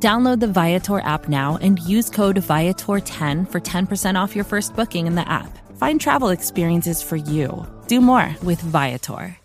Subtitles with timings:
[0.00, 5.08] Download the Viator app now and use code Viator10 for 10% off your first booking
[5.08, 5.58] in the app.
[5.76, 7.66] Find travel experiences for you.
[7.88, 9.36] Do more with Viator.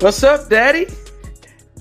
[0.00, 0.86] What's up, Daddy?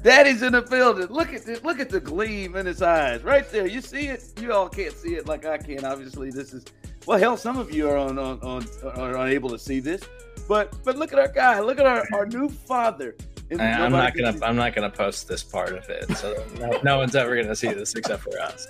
[0.04, 1.08] Daddy's in the building.
[1.08, 3.66] Look at the look at the gleam in his eyes, right there.
[3.66, 4.24] You see it?
[4.40, 5.86] You all can't see it like I can.
[5.86, 6.66] Obviously, this is
[7.06, 10.02] well, hell, some of you are on, on, on are unable to see this,
[10.48, 11.60] but but look at our guy.
[11.60, 13.16] Look at our, our new father.
[13.60, 16.98] I, am not gonna I'm not gonna post this part of it, so no, no
[17.00, 18.68] one's ever gonna see this except for us.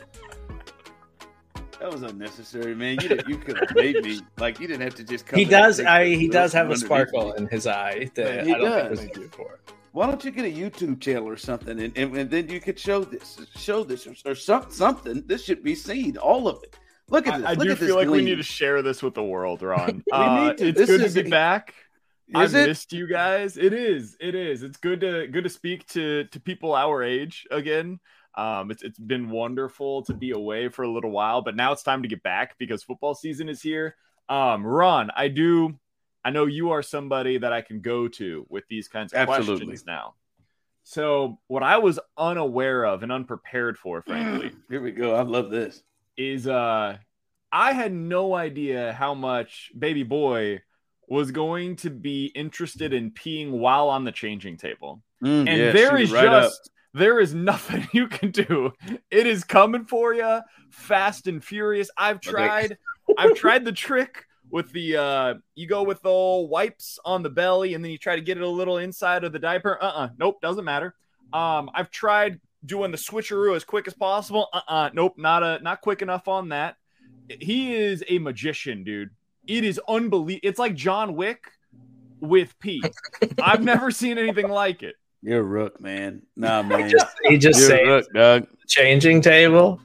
[1.80, 3.00] That was unnecessary, man.
[3.02, 5.26] You you could have made me like you didn't have to just.
[5.26, 5.40] Come.
[5.40, 5.80] He does.
[5.80, 9.00] I he does have a sparkle in his eye that he I don't does.
[9.00, 9.60] think was for.
[9.94, 12.80] Why don't you get a YouTube channel or something, and, and, and then you could
[12.80, 15.22] show this, show this, or, or some, something.
[15.26, 16.78] This should be seen, all of it.
[17.12, 17.46] Look at this.
[17.46, 18.24] I, I Look do feel like gleam.
[18.24, 20.02] we need to share this with the world, Ron.
[20.12, 21.76] uh, it's this good is, to be back.
[22.34, 22.54] I it?
[22.54, 23.58] missed you guys.
[23.58, 24.16] It is.
[24.22, 24.64] It is.
[24.64, 28.00] It's good to good to speak to to people our age again.
[28.36, 31.84] Um, it's it's been wonderful to be away for a little while, but now it's
[31.84, 33.98] time to get back because football season is here.
[34.30, 35.78] Um, Ron, I do.
[36.24, 39.66] I know you are somebody that I can go to with these kinds of Absolutely.
[39.66, 40.14] questions now.
[40.84, 45.16] So, what I was unaware of and unprepared for, frankly, here we go.
[45.16, 45.84] I love this
[46.18, 46.98] is uh
[47.52, 50.62] I had no idea how much baby boy
[51.08, 55.04] was going to be interested in peeing while on the changing table.
[55.22, 57.00] Mm, and yeah, there is right just up.
[57.00, 58.72] there is nothing you can do.
[59.10, 60.40] It is coming for you
[60.70, 61.90] fast and furious.
[61.98, 62.78] I've tried
[63.18, 67.30] I've tried the trick with the uh you go with the old wipes on the
[67.30, 69.78] belly and then you try to get it a little inside of the diaper.
[69.82, 70.10] Uh-uh.
[70.18, 70.96] Nope, doesn't matter.
[71.34, 74.48] Um I've tried doing the switcheroo as quick as possible.
[74.54, 76.78] Uh uh-uh, uh nope, not a not quick enough on that.
[77.28, 79.10] He is a magician, dude.
[79.48, 80.48] It is unbelievable.
[80.48, 81.52] It's like John Wick
[82.20, 82.86] with Pete.
[83.42, 84.96] I've never seen anything like it.
[85.22, 86.24] You're a rook, man.
[86.36, 86.86] Nah, man.
[86.86, 88.48] he just, he just You're rook, Doug.
[88.68, 89.80] Changing table.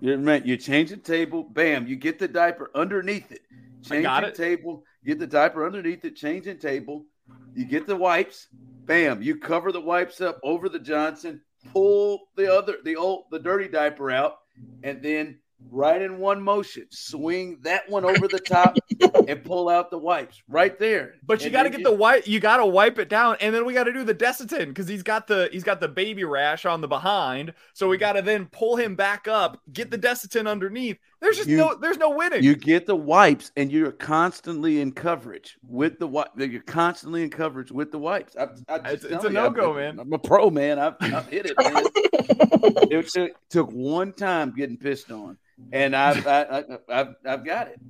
[0.00, 0.42] You're man.
[0.44, 1.44] You change the table.
[1.44, 1.86] Bam.
[1.86, 3.42] You get the diaper underneath it.
[3.82, 4.84] Change the table.
[5.04, 6.16] Get the diaper underneath it.
[6.16, 7.06] Changing table.
[7.54, 8.48] You get the wipes.
[8.84, 9.22] Bam.
[9.22, 11.40] You cover the wipes up over the Johnson
[11.72, 14.38] pull the other the old the dirty diaper out,
[14.82, 15.38] and then
[15.70, 18.76] right in one motion, swing that one over the top
[19.28, 21.14] and pull out the wipes right there.
[21.24, 21.84] But you got to get you...
[21.84, 22.26] the wipe.
[22.26, 24.88] You got to wipe it down, and then we got to do the Desitin because
[24.88, 27.52] he's got the he's got the baby rash on the behind.
[27.72, 28.00] So we mm-hmm.
[28.00, 30.98] got to then pull him back up, get the Desitin underneath.
[31.20, 32.42] There's just you, no there's no winning.
[32.42, 36.28] You get the wipes, and you're constantly in coverage with the wipe.
[36.36, 38.36] You're constantly in coverage with the wipes.
[38.36, 39.98] I, I it's, it's a no go, man.
[39.98, 40.78] I'm a pro, man.
[40.78, 41.86] I've, I've hit it, man.
[42.90, 45.38] it took, took one time getting pissed on
[45.72, 47.80] and I've I, have I've got it.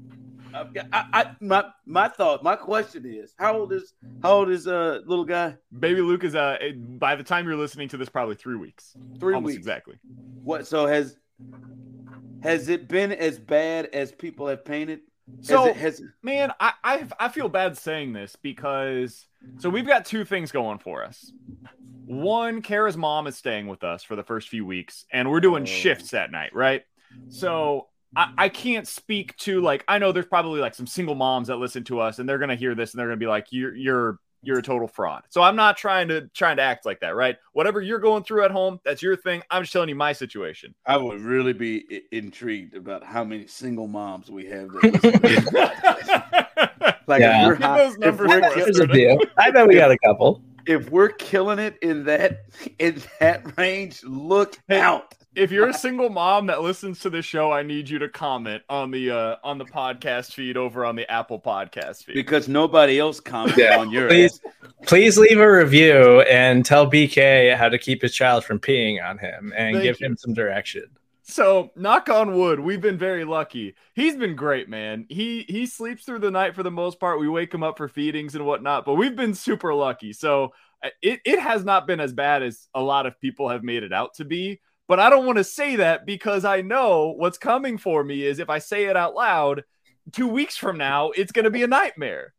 [0.54, 2.42] I've got I, I, my my thought.
[2.42, 5.56] My question is, how old is how old is uh little guy?
[5.78, 8.96] Baby Luke is uh by the time you're listening to this, probably three weeks.
[9.18, 9.98] Three Almost weeks exactly.
[10.42, 10.66] What?
[10.66, 11.16] So has
[12.46, 15.00] has it been as bad as people have painted?
[15.40, 19.26] So, has it, has man, I, I I feel bad saying this because
[19.58, 21.32] so we've got two things going for us.
[22.06, 25.64] One, Kara's mom is staying with us for the first few weeks, and we're doing
[25.64, 25.66] oh.
[25.66, 26.84] shifts that night, right?
[27.28, 31.48] So I, I can't speak to like I know there's probably like some single moms
[31.48, 33.74] that listen to us and they're gonna hear this and they're gonna be like, You're
[33.74, 35.24] you're you're a total fraud.
[35.28, 37.36] So I'm not trying to trying to act like that, right?
[37.52, 39.42] Whatever you're going through at home, that's your thing.
[39.50, 40.74] I'm just telling you my situation.
[40.86, 44.68] I would really be I- intrigued about how many single moms we have.
[47.06, 47.50] like yeah.
[47.50, 50.42] if we're, if we're I bet we got a couple.
[50.66, 52.46] If we're killing it in that
[52.78, 57.52] in that range, look out if you're a single mom that listens to this show,
[57.52, 61.08] I need you to comment on the uh, on the podcast feed over on the
[61.10, 63.78] Apple Podcast feed because nobody else commented yeah.
[63.78, 64.10] on yours.
[64.10, 64.40] Please,
[64.86, 69.18] please leave a review and tell BK how to keep his child from peeing on
[69.18, 70.06] him and Thank give you.
[70.06, 70.86] him some direction.
[71.28, 73.74] So, knock on wood, we've been very lucky.
[73.94, 75.06] He's been great, man.
[75.08, 77.20] He he sleeps through the night for the most part.
[77.20, 80.12] We wake him up for feedings and whatnot, but we've been super lucky.
[80.12, 80.54] So,
[81.02, 83.92] it, it has not been as bad as a lot of people have made it
[83.92, 87.78] out to be but I don't want to say that because I know what's coming
[87.78, 89.64] for me is if I say it out loud,
[90.12, 92.34] two weeks from now, it's going to be a nightmare.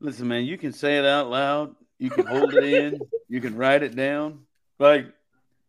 [0.00, 1.74] Listen, man, you can say it out loud.
[1.98, 3.00] You can hold it in.
[3.26, 4.40] You can write it down.
[4.78, 5.06] Like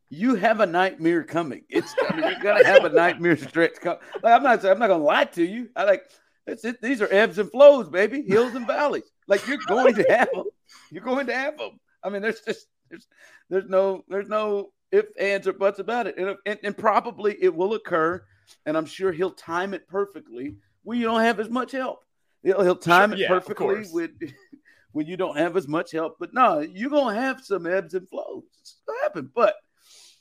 [0.09, 1.63] you have a nightmare coming.
[1.69, 3.75] It's I mean, you're gonna have a nightmare stretch.
[3.81, 3.97] Come.
[4.21, 4.63] Like I'm not.
[4.65, 5.69] I'm not gonna lie to you.
[5.75, 6.03] I like.
[6.45, 6.79] It's it.
[6.81, 8.21] These are ebbs and flows, baby.
[8.21, 9.09] Hills and valleys.
[9.27, 10.45] Like you're going to have them.
[10.91, 11.79] You're going to have them.
[12.03, 13.07] I mean, there's just there's
[13.49, 17.53] there's no there's no if ands or buts about it, and, and, and probably it
[17.53, 18.23] will occur,
[18.65, 22.05] and I'm sure he'll time it perfectly when you don't have as much help.
[22.43, 24.11] He'll, he'll time sure, it yeah, perfectly with
[24.91, 26.17] when you don't have as much help.
[26.19, 28.43] But no, you're gonna have some ebbs and flows.
[28.61, 29.55] It's gonna happen, but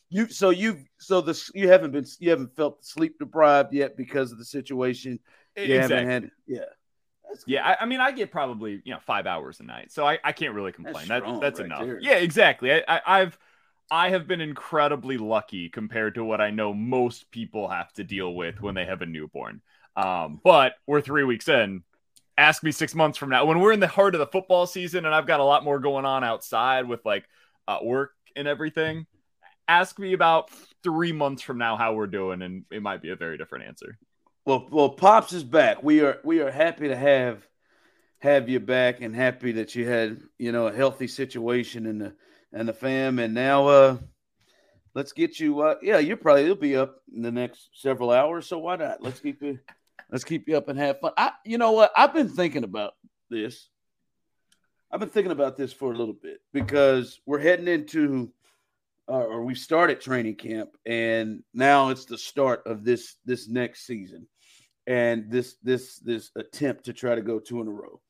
[0.08, 4.32] you so you so the you haven't been you haven't felt sleep deprived yet because
[4.32, 5.18] of the situation.
[5.56, 5.96] You exactly.
[5.96, 6.64] haven't had yeah.
[7.46, 10.20] Yeah, I, I, mean, I get probably you know five hours a night, so I,
[10.22, 11.08] I can't really complain.
[11.08, 11.84] That's, that, that's right enough.
[11.84, 11.98] There.
[12.00, 12.72] Yeah, exactly.
[12.72, 13.36] I, I, I've
[13.90, 18.34] I have been incredibly lucky compared to what I know most people have to deal
[18.34, 19.60] with when they have a newborn.
[19.96, 21.82] Um, but we're three weeks in.
[22.36, 25.04] Ask me six months from now when we're in the heart of the football season
[25.04, 27.24] and I've got a lot more going on outside with like
[27.68, 29.06] uh, work and everything
[29.68, 30.50] ask me about
[30.82, 33.98] three months from now how we're doing, and it might be a very different answer.
[34.44, 35.82] Well, well, pops is back.
[35.82, 37.46] We are we are happy to have
[38.18, 42.14] have you back, and happy that you had you know a healthy situation in the
[42.54, 43.98] and the fam, and now uh
[44.94, 48.46] let's get you uh yeah you're probably you'll be up in the next several hours
[48.46, 49.02] so why not?
[49.02, 49.58] Let's keep you
[50.10, 51.12] let's keep you up and have fun.
[51.18, 51.92] I you know what?
[51.96, 52.94] I've been thinking about
[53.28, 53.68] this.
[54.90, 58.32] I've been thinking about this for a little bit because we're heading into
[59.08, 63.86] uh, or we started training camp, and now it's the start of this this next
[63.86, 64.26] season,
[64.86, 68.00] and this this this attempt to try to go two in a row,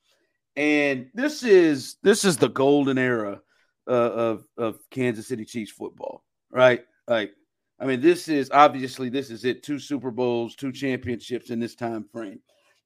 [0.56, 3.40] and this is this is the golden era
[3.88, 6.84] uh, of of Kansas City Chiefs football, right?
[7.08, 7.32] Like,
[7.80, 11.74] I mean, this is obviously this is it: two Super Bowls, two championships in this
[11.74, 12.40] time frame,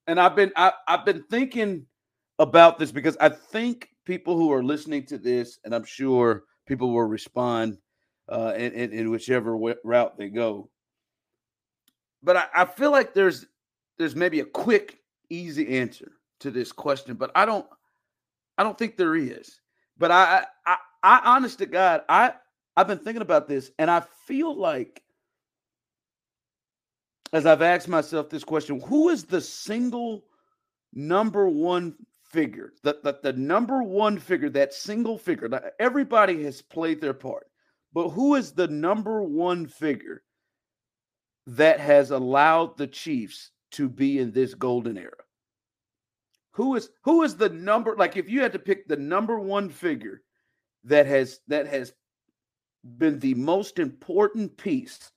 [0.07, 1.85] and I've been I, I've been thinking
[2.39, 6.91] about this because I think people who are listening to this, and I'm sure people
[6.93, 7.77] will respond
[8.29, 10.69] uh, in, in, in whichever route they go.
[12.23, 13.45] But I, I feel like there's
[13.97, 14.99] there's maybe a quick,
[15.29, 17.65] easy answer to this question, but I don't
[18.57, 19.61] I don't think there is.
[19.97, 22.33] But I I, I honest to God, I
[22.75, 25.01] I've been thinking about this, and I feel like
[27.33, 30.23] as I've asked myself this question, who is the single
[30.93, 35.71] number one figure, the, the, the number one figure, that single figure?
[35.79, 37.47] Everybody has played their part.
[37.93, 40.23] But who is the number one figure
[41.47, 45.11] that has allowed the Chiefs to be in this golden era?
[46.51, 49.69] Who is who is the number like if you had to pick the number one
[49.69, 50.21] figure
[50.85, 51.93] that has that has
[52.97, 55.11] been the most important piece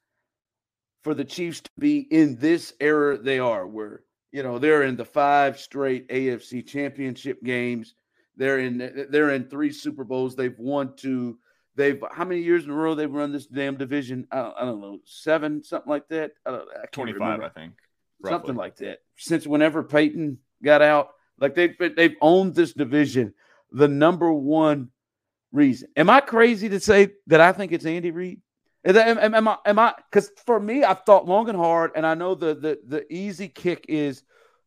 [1.04, 4.96] for the Chiefs to be in this era they are where you know they're in
[4.96, 7.94] the five straight AFC championship games
[8.36, 11.38] they're in they're in three Super Bowls they've won two
[11.74, 14.26] They've how many years in a row they've run this damn division?
[14.30, 16.32] I don't, I don't know, seven, something like that.
[16.44, 17.72] I don't, I Twenty five, I think,
[18.20, 18.34] roughly.
[18.34, 18.98] something like that.
[19.16, 21.10] Since whenever Peyton got out,
[21.40, 23.32] like they've they've owned this division.
[23.70, 24.90] The number one
[25.52, 25.88] reason.
[25.96, 28.40] Am I crazy to say that I think it's Andy Reid?
[28.84, 29.58] Am, am, am I?
[29.64, 29.94] Am I?
[30.10, 33.48] Because for me, I've thought long and hard, and I know the the the easy
[33.48, 34.24] kick is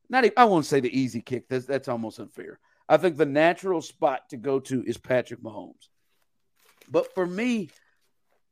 [0.09, 0.23] not.
[0.37, 1.49] I won't say the easy kick.
[1.49, 2.59] That's that's almost unfair.
[2.87, 5.89] I think the natural spot to go to is Patrick Mahomes.
[6.89, 7.69] But for me,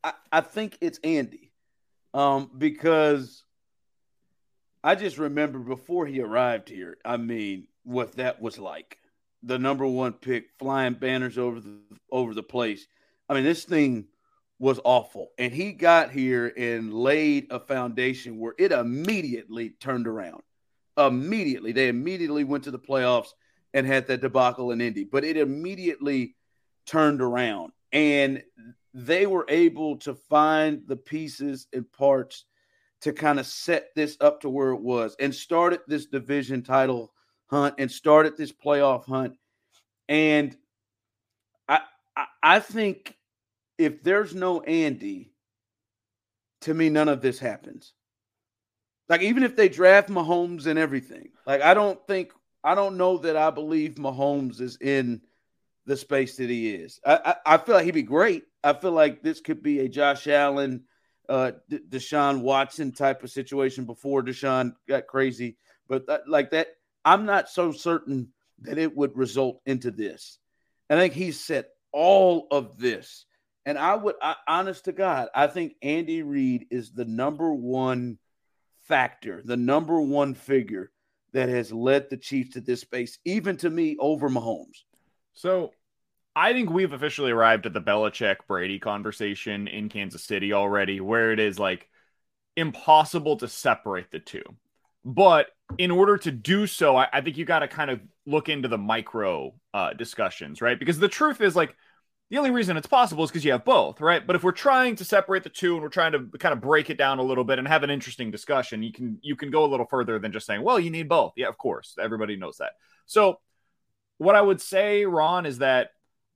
[0.04, 1.52] I, I think it's Andy.
[2.14, 3.44] Um, because
[4.84, 8.98] I just remember before he arrived here, I mean, what that was like.
[9.44, 11.78] The number one pick, flying banners over the
[12.12, 12.88] over the place.
[13.28, 14.08] I mean, this thing
[14.60, 15.32] was awful.
[15.38, 20.42] And he got here and laid a foundation where it immediately turned around.
[20.98, 21.72] Immediately.
[21.72, 23.30] They immediately went to the playoffs
[23.74, 26.36] and had that debacle in Indy, but it immediately
[26.86, 28.44] turned around and
[28.94, 32.46] they were able to find the pieces and parts
[33.02, 37.13] to kind of set this up to where it was and started this division title
[37.54, 39.38] hunt and started this playoff hunt
[40.10, 40.56] and
[41.68, 41.82] I,
[42.16, 43.16] I I, think
[43.78, 45.32] if there's no Andy,
[46.62, 47.94] to me, none of this happens.
[49.10, 52.32] Like, even if they draft Mahomes and everything, like, I don't think,
[52.64, 55.22] I don't know that I believe Mahomes is in
[55.86, 57.00] the space that he is.
[57.06, 58.44] I, I, I, feel like he'd be great.
[58.64, 60.86] I feel like this could be a Josh Allen,
[61.28, 65.58] uh, D- Deshaun Watson type of situation before Deshaun got crazy.
[65.90, 66.68] But that, like that,
[67.06, 68.30] I'm not so certain
[68.62, 70.38] that it would result into this.
[70.90, 73.26] I think he set all of this.
[73.66, 78.20] And I would, I, honest to God, I think Andy Reid is the number one
[78.88, 80.92] factor, the number one figure
[81.32, 84.84] that has led the Chiefs to this space, even to me over Mahomes.
[85.34, 85.72] So
[86.36, 91.32] I think we've officially arrived at the Belichick Brady conversation in Kansas City already, where
[91.32, 91.88] it is like
[92.56, 94.44] impossible to separate the two.
[95.06, 98.50] But in order to do so, I, I think you got to kind of look
[98.50, 100.80] into the micro uh, discussions, right?
[100.80, 101.76] Because the truth is, like,
[102.30, 104.26] the only reason it's possible is because you have both, right?
[104.26, 106.90] But if we're trying to separate the two and we're trying to kind of break
[106.90, 109.66] it down a little bit and have an interesting discussion, you can you can go
[109.66, 112.58] a little further than just saying, "Well, you need both." Yeah, of course, everybody knows
[112.58, 112.72] that.
[113.06, 113.40] So,
[114.18, 115.90] what I would say, Ron, is that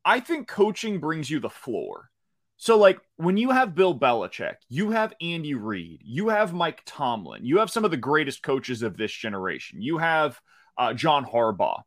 [0.06, 2.12] I think coaching brings you the floor.
[2.58, 7.46] So, like when you have Bill Belichick, you have Andy Reid, you have Mike Tomlin,
[7.46, 10.40] you have some of the greatest coaches of this generation, you have
[10.78, 11.82] uh, John Harbaugh.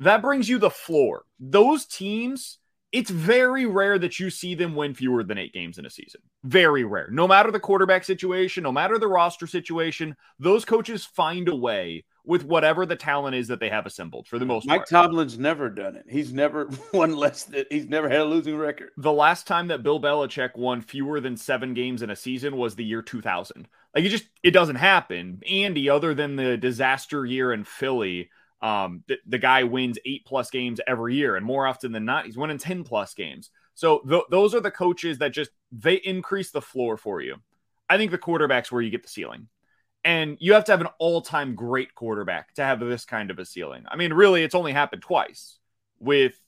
[0.00, 1.24] That brings you the floor.
[1.38, 2.58] Those teams,
[2.90, 6.22] it's very rare that you see them win fewer than eight games in a season.
[6.42, 7.08] Very rare.
[7.10, 12.04] No matter the quarterback situation, no matter the roster situation, those coaches find a way
[12.24, 14.92] with whatever the talent is that they have assembled for the most Mike part.
[14.92, 16.06] Mike Tomlin's never done it.
[16.08, 18.90] He's never won less than he's never had a losing record.
[18.96, 22.74] The last time that Bill Belichick won fewer than seven games in a season was
[22.74, 23.68] the year 2000.
[23.94, 25.42] Like it just it doesn't happen.
[25.50, 28.30] Andy, other than the disaster year in Philly,
[28.62, 32.26] um, the, the guy wins eight plus games every year, and more often than not,
[32.26, 33.50] he's winning 10 plus games.
[33.74, 37.36] So th- those are the coaches that just they increase the floor for you.
[37.88, 39.48] I think the quarterback's where you get the ceiling.
[40.04, 43.38] And you have to have an all time great quarterback to have this kind of
[43.38, 43.84] a ceiling.
[43.88, 45.58] I mean, really, it's only happened twice
[45.98, 46.40] with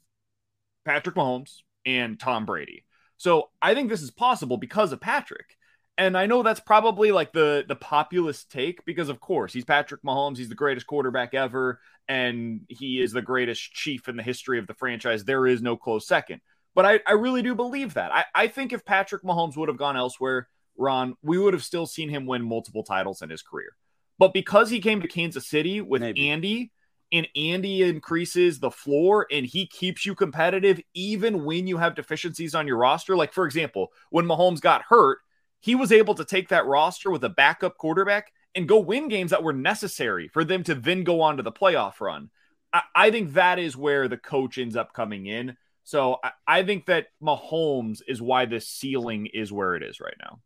[0.84, 2.84] Patrick Mahomes and Tom Brady.
[3.18, 5.56] So I think this is possible because of Patrick.
[5.98, 10.02] And I know that's probably like the the populist take because of course he's Patrick
[10.02, 14.58] Mahomes, he's the greatest quarterback ever, and he is the greatest chief in the history
[14.58, 15.24] of the franchise.
[15.24, 16.40] There is no close second.
[16.74, 18.12] But I, I really do believe that.
[18.12, 21.86] I, I think if Patrick Mahomes would have gone elsewhere, Ron, we would have still
[21.86, 23.76] seen him win multiple titles in his career.
[24.18, 26.30] But because he came to Kansas City with Maybe.
[26.30, 26.72] Andy,
[27.12, 32.54] and Andy increases the floor and he keeps you competitive even when you have deficiencies
[32.54, 33.14] on your roster.
[33.14, 35.18] Like, for example, when Mahomes got hurt,
[35.60, 39.30] he was able to take that roster with a backup quarterback and go win games
[39.30, 42.30] that were necessary for them to then go on to the playoff run.
[42.72, 45.56] I, I think that is where the coach ends up coming in.
[45.84, 50.16] So I, I think that Mahomes is why the ceiling is where it is right
[50.22, 50.40] now.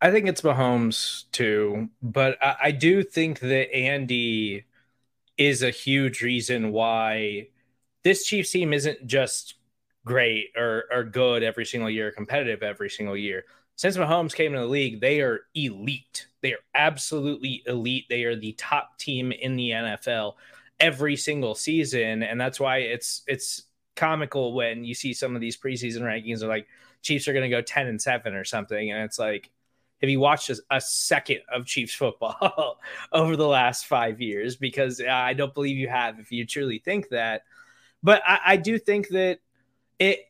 [0.00, 4.64] I think it's Mahomes too, but I, I do think that Andy
[5.38, 7.48] is a huge reason why
[8.04, 9.54] this Chiefs team isn't just
[10.04, 13.44] great or, or good every single year, competitive every single year.
[13.74, 16.28] Since Mahomes came in the league, they are elite.
[16.40, 18.06] They are absolutely elite.
[18.08, 20.34] They are the top team in the NFL
[20.80, 23.64] every single season, and that's why it's it's
[23.96, 26.66] comical when you see some of these preseason rankings are like
[27.02, 29.50] Chiefs are going to go ten and seven or something, and it's like
[30.00, 32.78] have you watched a, a second of Chiefs football
[33.12, 34.56] over the last five years?
[34.56, 37.44] Because uh, I don't believe you have if you truly think that.
[38.02, 39.38] But I, I do think that
[39.98, 40.20] it,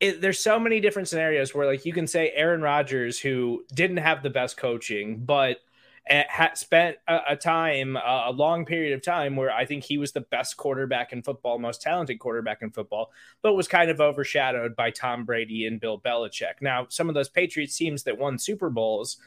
[0.00, 3.98] it, there's so many different scenarios where like you can say Aaron Rodgers, who didn't
[3.98, 5.58] have the best coaching, but–
[6.06, 9.98] had spent a, a time, a, a long period of time, where I think he
[9.98, 14.00] was the best quarterback in football, most talented quarterback in football, but was kind of
[14.00, 16.60] overshadowed by Tom Brady and Bill Belichick.
[16.60, 19.18] Now, some of those Patriots teams that won Super Bowls,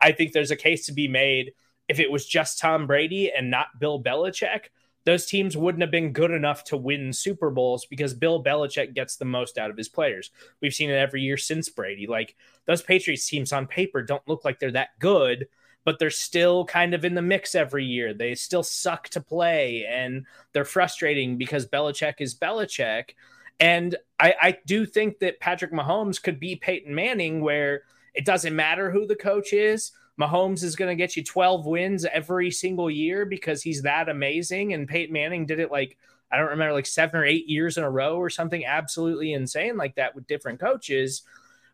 [0.00, 1.52] I think there's a case to be made.
[1.88, 4.66] If it was just Tom Brady and not Bill Belichick,
[5.04, 9.16] those teams wouldn't have been good enough to win Super Bowls because Bill Belichick gets
[9.16, 10.30] the most out of his players.
[10.60, 12.06] We've seen it every year since Brady.
[12.06, 15.48] Like those Patriots teams on paper don't look like they're that good
[15.84, 18.12] but they're still kind of in the mix every year.
[18.12, 23.10] They still suck to play and they're frustrating because Belichick is Belichick.
[23.58, 27.82] And I, I do think that Patrick Mahomes could be Peyton Manning, where
[28.14, 29.92] it doesn't matter who the coach is.
[30.18, 34.72] Mahomes is going to get you 12 wins every single year because he's that amazing.
[34.72, 35.96] And Peyton Manning did it like,
[36.32, 39.76] I don't remember, like seven or eight years in a row or something absolutely insane
[39.76, 41.22] like that with different coaches.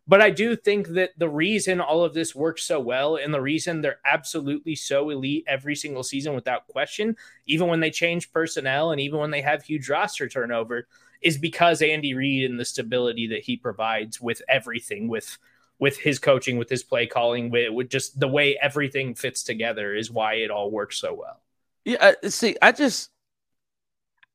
[0.08, 3.40] But I do think that the reason all of this works so well and the
[3.40, 8.92] reason they're absolutely so elite every single season without question, even when they change personnel
[8.92, 10.86] and even when they have huge roster turnover,
[11.22, 15.38] is because Andy Reid and the stability that he provides with everything, with
[15.78, 19.94] with his coaching, with his play calling, with, with just the way everything fits together
[19.94, 21.42] is why it all works so well.
[21.84, 23.10] Yeah, uh, see, I just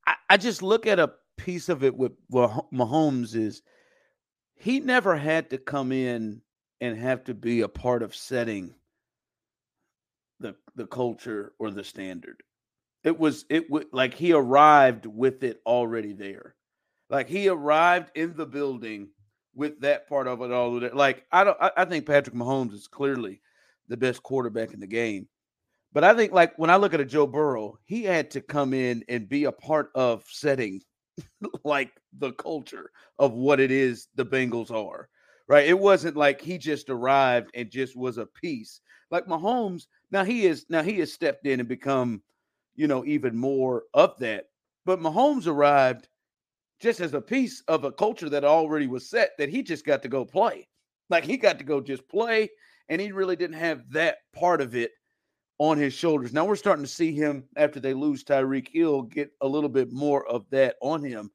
[0.05, 3.61] I, I just look at a piece of it with what Mahomes is–
[4.61, 6.41] he never had to come in
[6.79, 8.75] and have to be a part of setting
[10.39, 12.43] the the culture or the standard.
[13.03, 16.55] It was it like he arrived with it already there.
[17.09, 19.09] Like he arrived in the building
[19.55, 20.79] with that part of it all.
[20.93, 23.41] Like I don't I, I think Patrick Mahomes is clearly
[23.87, 25.27] the best quarterback in the game.
[25.91, 28.73] But I think like when I look at a Joe Burrow, he had to come
[28.73, 30.81] in and be a part of setting
[31.63, 35.09] like the culture of what it is the Bengals are.
[35.47, 35.67] Right?
[35.67, 38.79] It wasn't like he just arrived and just was a piece.
[39.09, 42.21] Like Mahomes, now he is now he has stepped in and become,
[42.75, 44.45] you know, even more of that.
[44.85, 46.07] But Mahomes arrived
[46.79, 50.01] just as a piece of a culture that already was set that he just got
[50.03, 50.67] to go play.
[51.09, 52.49] Like he got to go just play,
[52.87, 54.91] and he really didn't have that part of it
[55.61, 56.33] on his shoulders.
[56.33, 59.91] Now we're starting to see him after they lose Tyreek Hill get a little bit
[59.91, 61.29] more of that on him.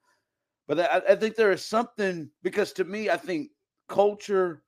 [0.66, 3.50] But I, I think there is something because to me, I think
[3.88, 4.64] culture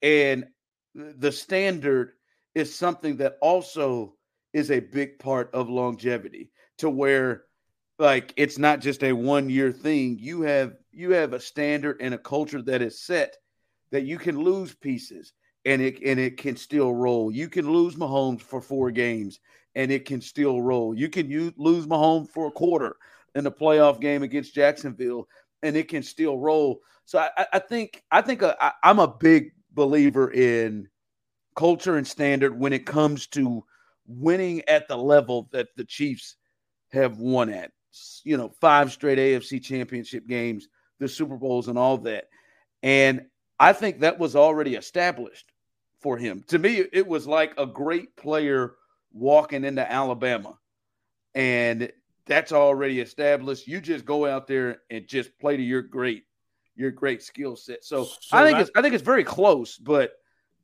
[0.00, 0.46] and
[0.94, 2.12] the standard
[2.54, 4.14] is something that also
[4.54, 7.44] is a big part of longevity to where
[7.98, 12.14] like it's not just a one year thing you have you have a standard and
[12.14, 13.36] a culture that is set
[13.90, 17.30] that you can lose pieces and it and it can still roll.
[17.30, 19.40] You can lose Mahomes for four games
[19.74, 20.94] and it can still roll.
[20.94, 22.96] You can use, lose Mahomes for a quarter
[23.34, 25.28] in the playoff game against Jacksonville
[25.62, 26.80] and it can still roll.
[27.04, 30.88] So I, I think I think uh, I, I'm a big believer in
[31.56, 33.64] culture and standard when it comes to
[34.06, 36.36] winning at the level that the Chiefs
[36.92, 37.70] have won at.
[38.24, 42.24] You know, five straight AFC championship games, the Super Bowls, and all that.
[42.82, 43.26] And
[43.60, 45.51] I think that was already established
[46.02, 46.44] for him.
[46.48, 48.74] To me, it was like a great player
[49.12, 50.58] walking into Alabama.
[51.34, 51.90] And
[52.26, 53.66] that's already established.
[53.66, 56.24] You just go out there and just play to your great
[56.74, 57.84] your great skill set.
[57.84, 60.12] So, so I think it's I think it's very close, but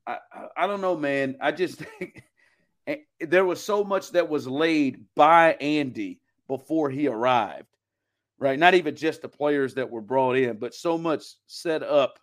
[0.07, 1.37] I, I, I don't know, man.
[1.41, 2.25] I just think
[2.87, 7.67] eh, there was so much that was laid by Andy before he arrived.
[8.41, 8.59] Right?
[8.59, 12.21] Not even just the players that were brought in, but so much set up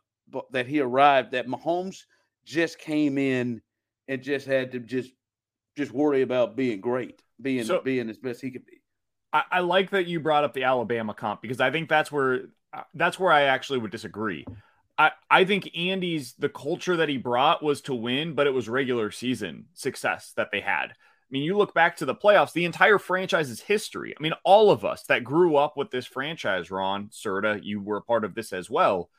[0.52, 2.06] that he arrived that Mahomes
[2.46, 3.62] just came in
[4.08, 5.12] and just had to just
[5.78, 8.82] just worry about being great, being so, being as best he could be.
[9.34, 12.46] I, I like that you brought up the Alabama comp because I think that's where
[12.74, 14.46] uh, that's where I actually would disagree.
[14.98, 18.70] I, I think Andy's the culture that he brought was to win, but it was
[18.70, 20.92] regular season success that they had.
[20.92, 24.16] I mean, you look back to the playoffs, the entire franchise's history.
[24.18, 27.98] I mean, all of us that grew up with this franchise, Ron, Serda, you were
[27.98, 29.10] a part of this as well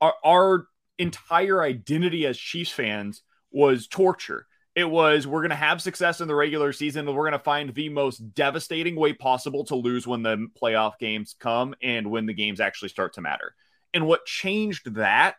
[0.00, 0.66] our, our
[1.00, 4.46] entire identity as Chiefs fans was torture.
[4.76, 7.44] It was we're going to have success in the regular season and we're going to
[7.44, 12.26] find the most devastating way possible to lose when the playoff games come and when
[12.26, 13.54] the games actually start to matter.
[13.92, 15.36] And what changed that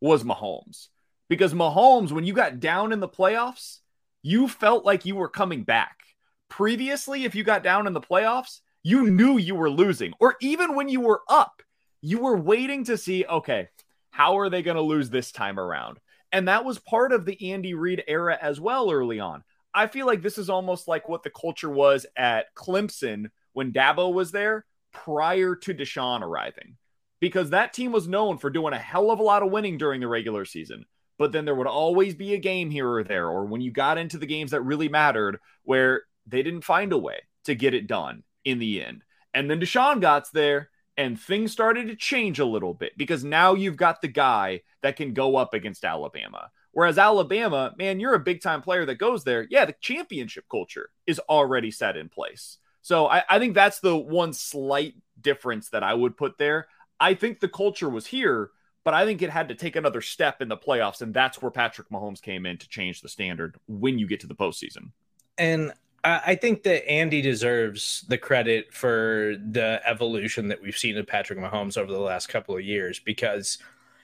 [0.00, 0.88] was Mahomes.
[1.30, 3.78] Because Mahomes, when you got down in the playoffs,
[4.22, 5.96] you felt like you were coming back.
[6.50, 10.12] Previously, if you got down in the playoffs, you knew you were losing.
[10.20, 11.62] Or even when you were up,
[12.02, 13.68] you were waiting to see, okay,
[14.14, 15.98] how are they going to lose this time around?
[16.30, 19.42] And that was part of the Andy Reid era as well early on.
[19.74, 24.12] I feel like this is almost like what the culture was at Clemson when Dabo
[24.12, 26.76] was there prior to Deshaun arriving.
[27.18, 30.00] Because that team was known for doing a hell of a lot of winning during
[30.00, 30.84] the regular season.
[31.18, 33.98] But then there would always be a game here or there, or when you got
[33.98, 37.88] into the games that really mattered, where they didn't find a way to get it
[37.88, 39.02] done in the end.
[39.34, 43.54] And then Deshaun got there and things started to change a little bit because now
[43.54, 46.50] you've got the guy that can go up against Alabama.
[46.72, 49.46] Whereas Alabama, man, you're a big time player that goes there.
[49.48, 52.58] Yeah, the championship culture is already set in place.
[52.82, 56.68] So I, I think that's the one slight difference that I would put there.
[57.00, 58.50] I think the culture was here,
[58.84, 61.00] but I think it had to take another step in the playoffs.
[61.00, 64.26] And that's where Patrick Mahomes came in to change the standard when you get to
[64.26, 64.90] the postseason.
[65.38, 65.72] And
[66.04, 71.38] I think that Andy deserves the credit for the evolution that we've seen of Patrick
[71.38, 73.56] Mahomes over the last couple of years because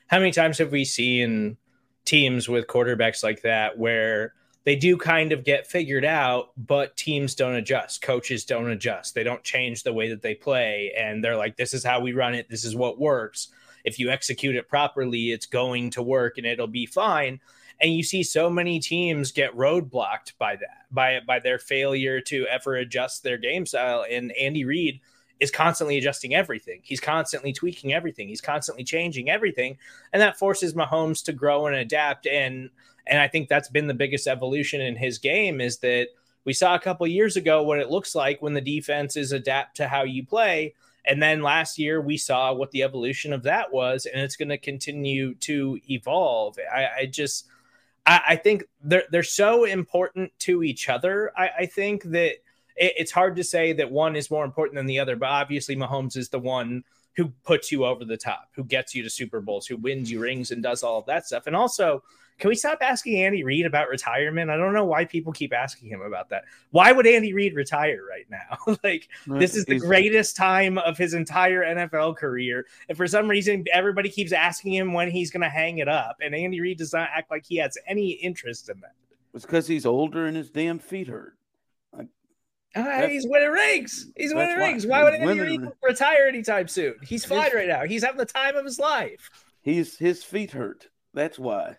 [0.06, 1.58] how many times have we seen
[2.06, 4.32] teams with quarterbacks like that where
[4.64, 9.22] they do kind of get figured out, but teams don't adjust, coaches don't adjust, they
[9.22, 12.34] don't change the way that they play, and they're like, this is how we run
[12.34, 13.48] it, this is what works.
[13.84, 17.40] If you execute it properly, it's going to work and it'll be fine
[17.80, 22.46] and you see so many teams get roadblocked by that by by their failure to
[22.46, 25.00] ever adjust their game style and Andy Reid
[25.40, 26.80] is constantly adjusting everything.
[26.82, 28.28] He's constantly tweaking everything.
[28.28, 29.78] He's constantly changing everything,
[30.12, 32.26] and that forces Mahomes to grow and adapt.
[32.26, 32.70] and
[33.06, 36.08] And I think that's been the biggest evolution in his game is that
[36.44, 39.88] we saw a couple years ago what it looks like when the defenses adapt to
[39.88, 40.74] how you play.
[41.06, 44.50] And then last year we saw what the evolution of that was, and it's going
[44.50, 46.58] to continue to evolve.
[46.72, 47.46] I, I just
[48.06, 51.32] I, I think they're they're so important to each other.
[51.36, 52.32] I, I think that
[52.76, 55.76] it, it's hard to say that one is more important than the other, but obviously
[55.76, 56.84] Mahomes is the one
[57.16, 60.20] who puts you over the top, who gets you to Super Bowls, who wins you
[60.20, 61.46] rings and does all of that stuff.
[61.46, 62.02] And also,
[62.40, 64.50] can we stop asking Andy Reid about retirement?
[64.50, 66.44] I don't know why people keep asking him about that.
[66.70, 68.76] Why would Andy Reid retire right now?
[68.84, 73.64] like this is the greatest time of his entire NFL career, and for some reason,
[73.72, 76.92] everybody keeps asking him when he's going to hang it up, and Andy Reid does
[76.92, 78.94] not act like he has any interest in that.
[79.34, 81.36] It's because he's older and his damn feet hurt.
[82.74, 84.06] Uh, he's winning rings.
[84.16, 84.86] He's winning rings.
[84.86, 86.94] Why, why would Andy Reid retire anytime soon?
[87.02, 87.84] He's fine right now.
[87.84, 89.28] He's having the time of his life.
[89.60, 90.88] He's his feet hurt.
[91.12, 91.76] That's why.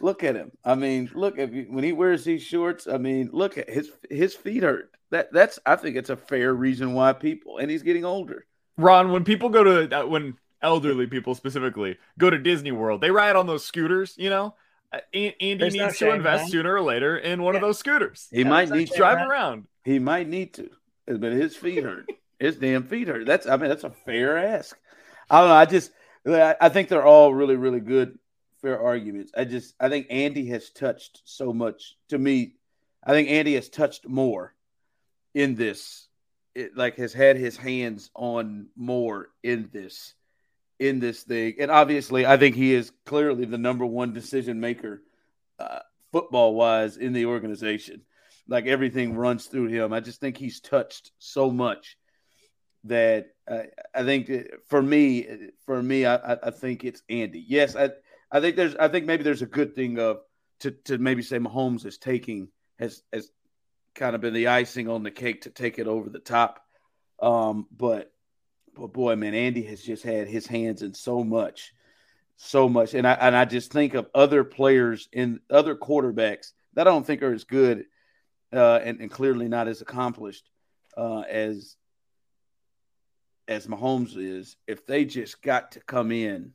[0.00, 0.52] Look at him.
[0.64, 2.86] I mean, look at when he wears these shorts.
[2.86, 4.90] I mean, look at his his feet hurt.
[5.10, 8.46] That that's I think it's a fair reason why people and he's getting older.
[8.76, 13.10] Ron, when people go to uh, when elderly people specifically go to Disney World, they
[13.10, 14.14] ride on those scooters.
[14.18, 14.54] You know,
[14.92, 17.58] uh, Andy There's needs no to invest sooner or later in one yeah.
[17.58, 18.28] of those scooters.
[18.30, 19.66] He might need to drive around.
[19.84, 20.70] He might need to,
[21.06, 22.06] but his feet hurt.
[22.38, 23.26] his damn feet hurt.
[23.26, 24.76] That's I mean that's a fair ask.
[25.30, 25.54] I don't know.
[25.54, 25.92] I just
[26.26, 28.18] I think they're all really really good
[28.66, 29.30] fair arguments.
[29.36, 32.54] I just I think Andy has touched so much to me.
[33.04, 34.54] I think Andy has touched more
[35.34, 36.08] in this.
[36.52, 40.14] It like has had his hands on more in this
[40.80, 41.54] in this thing.
[41.60, 45.00] And obviously, I think he is clearly the number one decision maker
[45.60, 45.78] uh,
[46.10, 48.02] football wise in the organization.
[48.48, 49.92] Like everything runs through him.
[49.92, 51.96] I just think he's touched so much
[52.82, 53.62] that uh,
[53.94, 54.28] I think
[54.66, 57.44] for me, for me, I, I think it's Andy.
[57.46, 57.90] Yes, I,
[58.30, 60.20] I think there's I think maybe there's a good thing of
[60.60, 63.30] to to maybe say Mahomes is taking has has
[63.94, 66.60] kind of been the icing on the cake to take it over the top.
[67.20, 68.12] Um, but
[68.74, 71.72] but boy, man, Andy has just had his hands in so much,
[72.36, 76.86] so much, and I and I just think of other players in other quarterbacks that
[76.86, 77.86] I don't think are as good,
[78.52, 80.50] uh, and, and clearly not as accomplished
[80.96, 81.76] uh, as
[83.48, 84.56] as Mahomes is.
[84.66, 86.52] If they just got to come in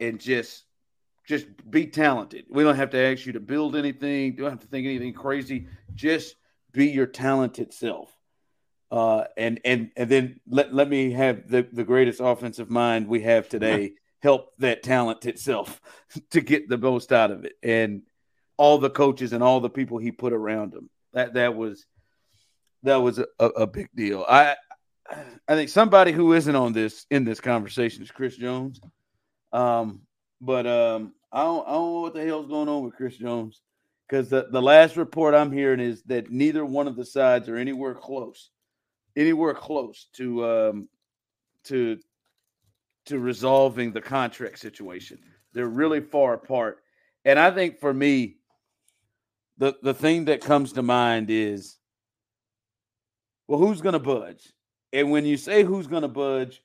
[0.00, 0.64] and just
[1.26, 2.46] just be talented.
[2.48, 4.36] We don't have to ask you to build anything.
[4.36, 5.66] Don't have to think anything crazy.
[5.94, 6.36] Just
[6.72, 8.16] be your talented self.
[8.90, 13.22] Uh, and and and then let, let me have the, the greatest offensive mind we
[13.22, 15.80] have today help that talent itself
[16.30, 17.54] to get the most out of it.
[17.62, 18.02] And
[18.56, 20.88] all the coaches and all the people he put around him.
[21.12, 21.84] That that was
[22.84, 24.24] that was a, a big deal.
[24.28, 24.54] I
[25.48, 28.80] I think somebody who isn't on this in this conversation is Chris Jones.
[29.52, 30.02] Um,
[30.40, 33.60] but um, I don't, I don't know what the hell's going on with Chris Jones
[34.08, 37.56] because the, the last report I'm hearing is that neither one of the sides are
[37.56, 38.50] anywhere close,
[39.16, 40.88] anywhere close to um,
[41.64, 41.98] to
[43.06, 45.18] to resolving the contract situation.
[45.52, 46.78] They're really far apart,
[47.24, 48.36] and I think for me,
[49.58, 51.76] the the thing that comes to mind is,
[53.48, 54.52] well, who's going to budge?
[54.92, 56.62] And when you say who's going to budge,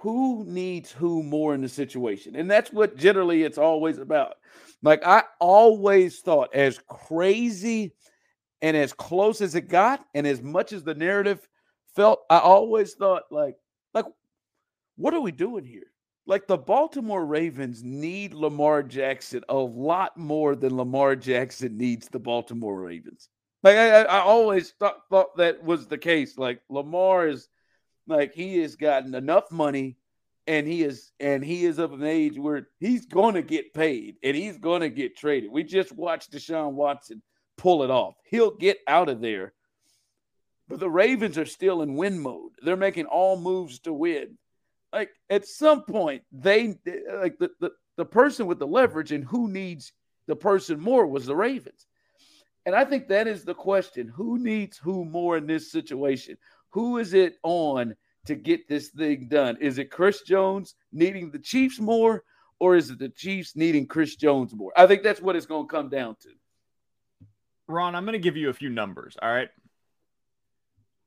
[0.00, 2.36] who needs who more in the situation.
[2.36, 4.34] And that's what generally it's always about.
[4.80, 7.94] Like I always thought, as crazy
[8.62, 11.46] and as close as it got, and as much as the narrative
[11.96, 13.56] felt, I always thought, like,
[13.92, 14.04] like,
[14.96, 15.90] what are we doing here?
[16.26, 22.20] Like the Baltimore Ravens need Lamar Jackson a lot more than Lamar Jackson needs the
[22.20, 23.30] Baltimore Ravens.
[23.64, 26.38] Like I, I always thought, thought that was the case.
[26.38, 27.48] Like Lamar is
[28.08, 29.96] like he has gotten enough money
[30.46, 34.16] and he is and he is of an age where he's going to get paid
[34.22, 35.52] and he's going to get traded.
[35.52, 37.22] We just watched Deshaun Watson
[37.58, 38.14] pull it off.
[38.24, 39.52] He'll get out of there.
[40.68, 42.52] But the Ravens are still in win mode.
[42.62, 44.38] They're making all moves to win.
[44.92, 46.78] Like at some point, they
[47.12, 49.92] like the, the, the person with the leverage and who needs
[50.26, 51.86] the person more was the Ravens.
[52.64, 54.08] And I think that is the question.
[54.08, 56.36] Who needs who more in this situation?
[56.70, 57.94] Who is it on
[58.26, 59.56] to get this thing done?
[59.60, 62.24] Is it Chris Jones needing the Chiefs more,
[62.58, 64.72] or is it the Chiefs needing Chris Jones more?
[64.76, 66.28] I think that's what it's going to come down to.
[67.66, 69.16] Ron, I'm going to give you a few numbers.
[69.20, 69.50] All right.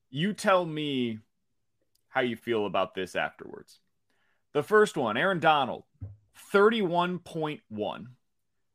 [0.10, 1.20] You tell me
[2.10, 3.80] how you feel about this afterwards.
[4.54, 5.84] The first one, Aaron Donald,
[6.54, 8.06] 31.1.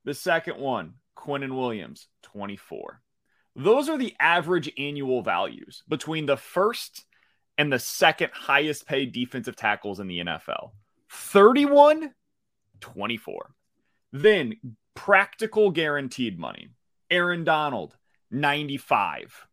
[0.05, 3.01] The second one, Quinnen Williams, 24.
[3.57, 7.07] Those are the average annual values between the first
[7.57, 10.73] and the second highest paid defensive tackles in the NFL
[11.11, 12.12] 31,
[12.81, 13.51] 24.
[14.12, 14.57] Then
[14.95, 16.69] practical guaranteed money.
[17.11, 17.97] Aaron Donald,
[18.31, 19.47] 95.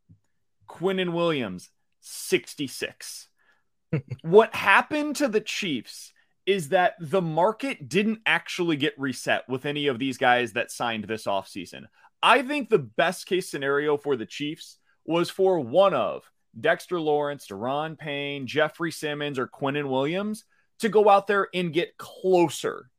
[0.68, 1.70] Quinnen Williams,
[2.02, 3.30] 66.
[4.22, 6.12] what happened to the Chiefs
[6.46, 11.06] is that the market didn't actually get reset with any of these guys that signed
[11.06, 11.86] this offseason.
[12.23, 16.23] I think the best case scenario for the Chiefs was for one of
[16.59, 20.45] Dexter Lawrence, Daron Payne, Jeffrey Simmons, or Quinnen Williams
[20.79, 22.89] to go out there and get closer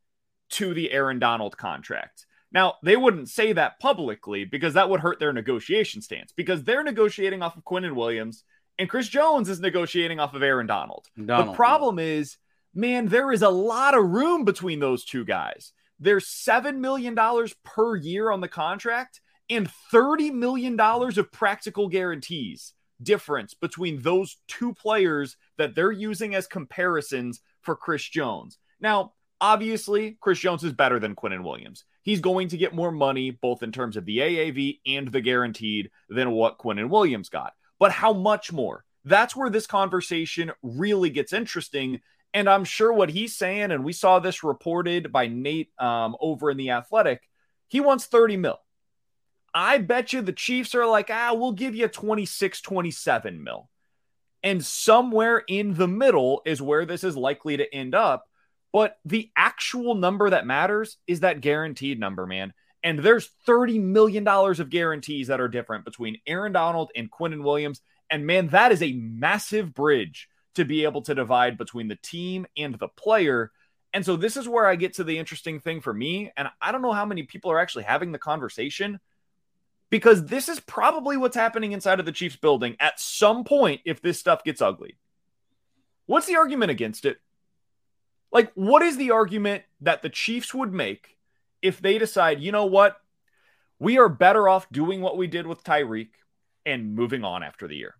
[0.51, 2.27] to the Aaron Donald contract.
[2.51, 6.83] Now, they wouldn't say that publicly because that would hurt their negotiation stance because they're
[6.83, 8.43] negotiating off of Quinnen Williams
[8.77, 11.07] and Chris Jones is negotiating off of Aaron Donald.
[11.25, 11.49] Donald.
[11.49, 12.37] The problem is,
[12.73, 15.73] man, there is a lot of room between those two guys.
[15.99, 17.15] There's $7 million
[17.63, 24.73] per year on the contract and $30 million of practical guarantees difference between those two
[24.73, 28.57] players that they're using as comparisons for Chris Jones.
[28.79, 31.83] Now, obviously, Chris Jones is better than Quinnen Williams.
[32.03, 35.89] He's going to get more money, both in terms of the AAV and the guaranteed,
[36.09, 37.53] than what Quinnen Williams got.
[37.79, 38.85] But how much more?
[39.03, 42.01] That's where this conversation really gets interesting.
[42.35, 46.51] And I'm sure what he's saying, and we saw this reported by Nate um, over
[46.51, 47.21] in The Athletic,
[47.69, 48.59] he wants 30 mil.
[49.53, 53.69] I bet you the Chiefs are like, ah, we'll give you 26, 27 mil.
[54.43, 58.27] And somewhere in the middle is where this is likely to end up.
[58.73, 62.53] But the actual number that matters is that guaranteed number, man.
[62.83, 67.79] And there's $30 million of guarantees that are different between Aaron Donald and Quinnen Williams.
[68.09, 72.45] And man, that is a massive bridge to be able to divide between the team
[72.57, 73.51] and the player.
[73.93, 76.31] And so this is where I get to the interesting thing for me.
[76.35, 78.99] And I don't know how many people are actually having the conversation
[79.89, 84.01] because this is probably what's happening inside of the Chiefs building at some point if
[84.01, 84.97] this stuff gets ugly.
[86.07, 87.17] What's the argument against it?
[88.31, 91.17] Like, what is the argument that the Chiefs would make
[91.61, 92.97] if they decide, you know what?
[93.79, 96.09] We are better off doing what we did with Tyreek
[96.65, 97.95] and moving on after the year.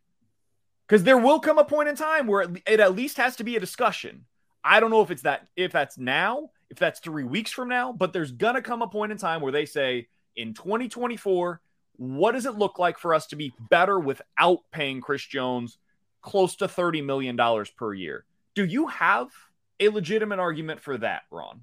[0.87, 3.55] Because there will come a point in time where it at least has to be
[3.55, 4.25] a discussion.
[4.63, 7.91] I don't know if it's that, if that's now, if that's three weeks from now,
[7.91, 11.61] but there's gonna come a point in time where they say in 2024,
[11.97, 15.77] what does it look like for us to be better without paying Chris Jones
[16.21, 17.37] close to $30 million
[17.77, 18.25] per year?
[18.53, 19.29] Do you have
[19.79, 21.61] a legitimate argument for that, Ron?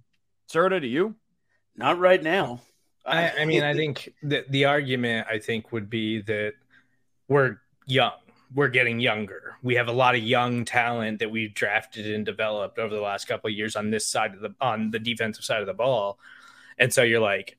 [0.51, 1.15] Serda, do you?
[1.77, 2.61] Not right now.
[3.05, 6.53] I, I mean, I think the, the argument I think would be that
[7.29, 7.57] we're
[7.87, 8.13] young.
[8.55, 9.57] We're getting younger.
[9.63, 13.27] We have a lot of young talent that we've drafted and developed over the last
[13.27, 16.19] couple of years on this side of the on the defensive side of the ball.
[16.79, 17.57] And so you're like,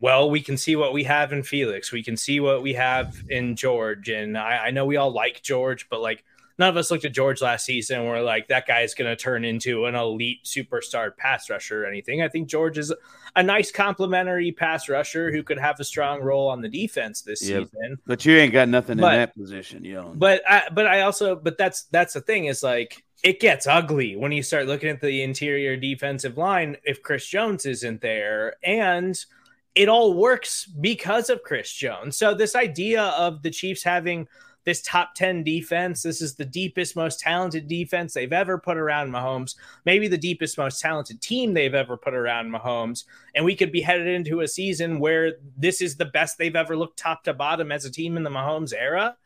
[0.00, 1.92] well, we can see what we have in Felix.
[1.92, 4.08] We can see what we have in George.
[4.08, 6.24] And I, I know we all like George, but like
[6.60, 9.10] none of us looked at George last season and we're like, that guy is going
[9.10, 12.20] to turn into an elite superstar pass rusher or anything.
[12.20, 12.92] I think George is
[13.34, 17.48] a nice complementary pass rusher who could have a strong role on the defense this
[17.48, 17.64] yep.
[17.64, 17.96] season.
[18.06, 20.12] But you ain't got nothing but, in that position, you know.
[20.14, 24.16] But I, but I also, but that's that's the thing is like it gets ugly
[24.16, 29.18] when you start looking at the interior defensive line if Chris Jones isn't there and–
[29.76, 32.16] it all works because of Chris Jones.
[32.16, 34.26] So this idea of the Chiefs having
[34.64, 39.10] this top 10 defense, this is the deepest, most talented defense they've ever put around
[39.10, 43.04] Mahomes, maybe the deepest, most talented team they've ever put around Mahomes.
[43.34, 46.76] And we could be headed into a season where this is the best they've ever
[46.76, 49.16] looked top to bottom as a team in the Mahomes era.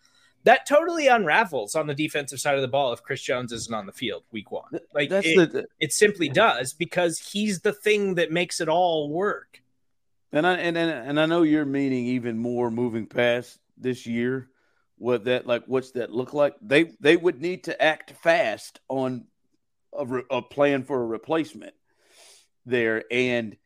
[0.44, 3.86] That totally unravels on the defensive side of the ball if Chris Jones isn't on
[3.86, 4.78] the field week one.
[4.92, 9.62] Like it, the, it simply does because he's the thing that makes it all work.
[10.32, 14.50] And I and, and and I know you're meaning even more moving past this year.
[14.96, 15.64] What that like?
[15.66, 16.54] What's that look like?
[16.62, 19.26] They they would need to act fast on
[19.92, 21.74] a, a plan for a replacement
[22.64, 23.56] there, and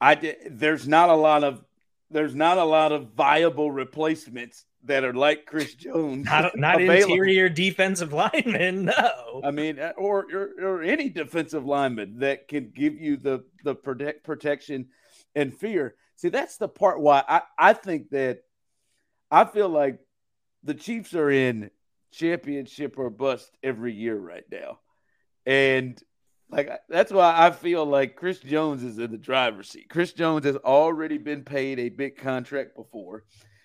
[0.00, 1.64] I there's not a lot of
[2.10, 6.26] there's not a lot of viable replacements that are like Chris Jones.
[6.26, 9.40] Not, not interior defensive linemen, no.
[9.44, 13.74] I mean, uh, or, or, or any defensive lineman that can give you the the
[13.74, 14.88] protect protection
[15.34, 15.94] and fear.
[16.16, 18.42] See, that's the part why I, I think that
[19.30, 19.98] I feel like
[20.64, 21.70] the Chiefs are in
[22.12, 24.78] championship or bust every year right now.
[25.46, 26.00] And
[26.50, 29.88] like that's why I feel like Chris Jones is in the driver's seat.
[29.88, 33.24] Chris Jones has already been paid a big contract before.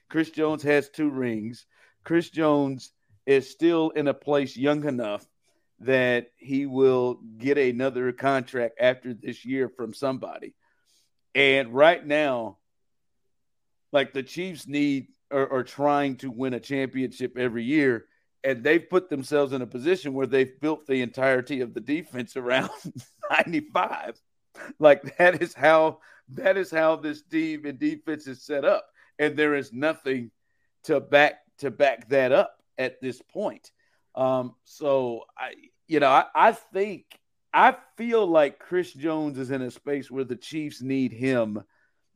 [0.09, 1.65] Chris Jones has two rings.
[2.03, 2.91] Chris Jones
[3.25, 5.27] is still in a place young enough
[5.81, 10.55] that he will get another contract after this year from somebody.
[11.35, 12.57] And right now,
[13.91, 18.05] like the Chiefs need or are trying to win a championship every year,
[18.43, 22.37] and they've put themselves in a position where they've built the entirety of the defense
[22.37, 22.69] around
[23.29, 24.21] 95.
[24.79, 28.87] Like that is how that is how this team and defense is set up.
[29.19, 30.31] And there is nothing
[30.83, 33.71] to back to back that up at this point.
[34.15, 35.53] Um, so I
[35.87, 37.05] you know, I, I think
[37.53, 41.63] I feel like Chris Jones is in a space where the Chiefs need him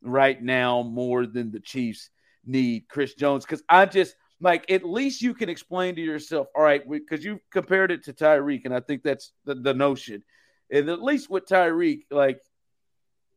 [0.01, 2.09] right now more than the Chiefs
[2.45, 6.63] need Chris Jones because I just like at least you can explain to yourself, all
[6.63, 10.23] right, because you compared it to Tyreek, and I think that's the, the notion.
[10.71, 12.41] And at least with Tyreek, like,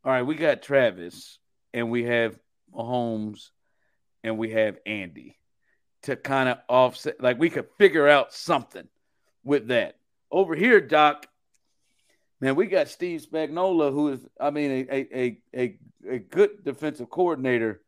[0.05, 1.39] all right, we got Travis
[1.73, 2.39] and we have
[2.75, 3.51] Mahomes
[4.23, 5.37] and we have Andy
[6.03, 7.21] to kind of offset.
[7.21, 8.89] Like we could figure out something
[9.45, 9.97] with that.
[10.31, 11.27] Over here, Doc,
[12.41, 17.11] man, we got Steve Spagnuolo, who is, I mean, a a a, a good defensive
[17.11, 17.83] coordinator,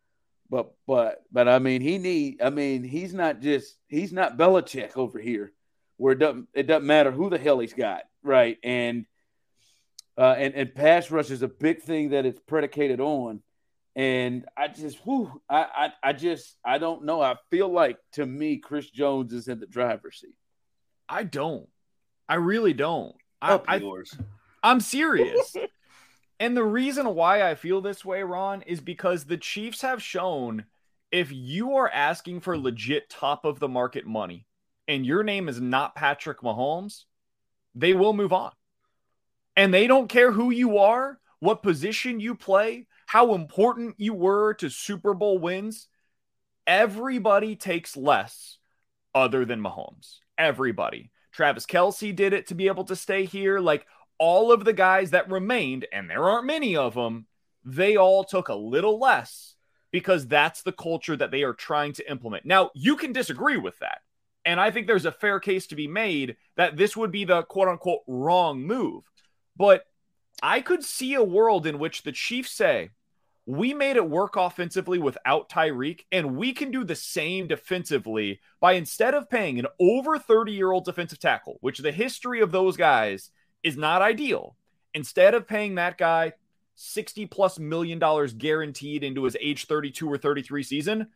[0.50, 2.42] but but but I mean, he need.
[2.42, 5.52] I mean, he's not just he's not Belichick over here,
[5.96, 8.58] where it doesn't it doesn't matter who the hell he's got, right?
[8.62, 9.06] And
[10.18, 13.42] uh, and and pass rush is a big thing that it's predicated on.
[13.96, 15.62] And I just, whew, I,
[16.02, 17.22] I, I just, I don't know.
[17.22, 20.36] I feel like to me, Chris Jones is in the driver's seat.
[21.08, 21.66] I don't.
[22.28, 23.16] I really don't.
[23.40, 24.14] Up I, yours.
[24.62, 25.56] I, I'm serious.
[26.38, 30.64] and the reason why I feel this way, Ron, is because the Chiefs have shown
[31.10, 34.46] if you are asking for legit top of the market money
[34.88, 37.04] and your name is not Patrick Mahomes,
[37.74, 38.52] they will move on.
[39.56, 44.54] And they don't care who you are, what position you play, how important you were
[44.54, 45.88] to Super Bowl wins,
[46.66, 48.58] everybody takes less
[49.14, 50.18] other than Mahomes.
[50.36, 51.10] Everybody.
[51.32, 53.60] Travis Kelce did it to be able to stay here.
[53.60, 53.86] Like
[54.18, 57.26] all of the guys that remained, and there aren't many of them,
[57.64, 59.54] they all took a little less
[59.90, 62.44] because that's the culture that they are trying to implement.
[62.44, 63.98] Now, you can disagree with that.
[64.44, 67.42] And I think there's a fair case to be made that this would be the
[67.42, 69.04] quote unquote wrong move.
[69.56, 69.84] But
[70.42, 72.90] I could see a world in which the Chiefs say,
[73.46, 78.72] we made it work offensively without Tyreek, and we can do the same defensively by
[78.72, 82.76] instead of paying an over 30 year old defensive tackle, which the history of those
[82.76, 83.30] guys
[83.66, 84.56] is not ideal,
[84.94, 86.32] instead of paying that guy
[86.76, 91.08] 60 plus million dollars guaranteed into his age 32 or 33 season,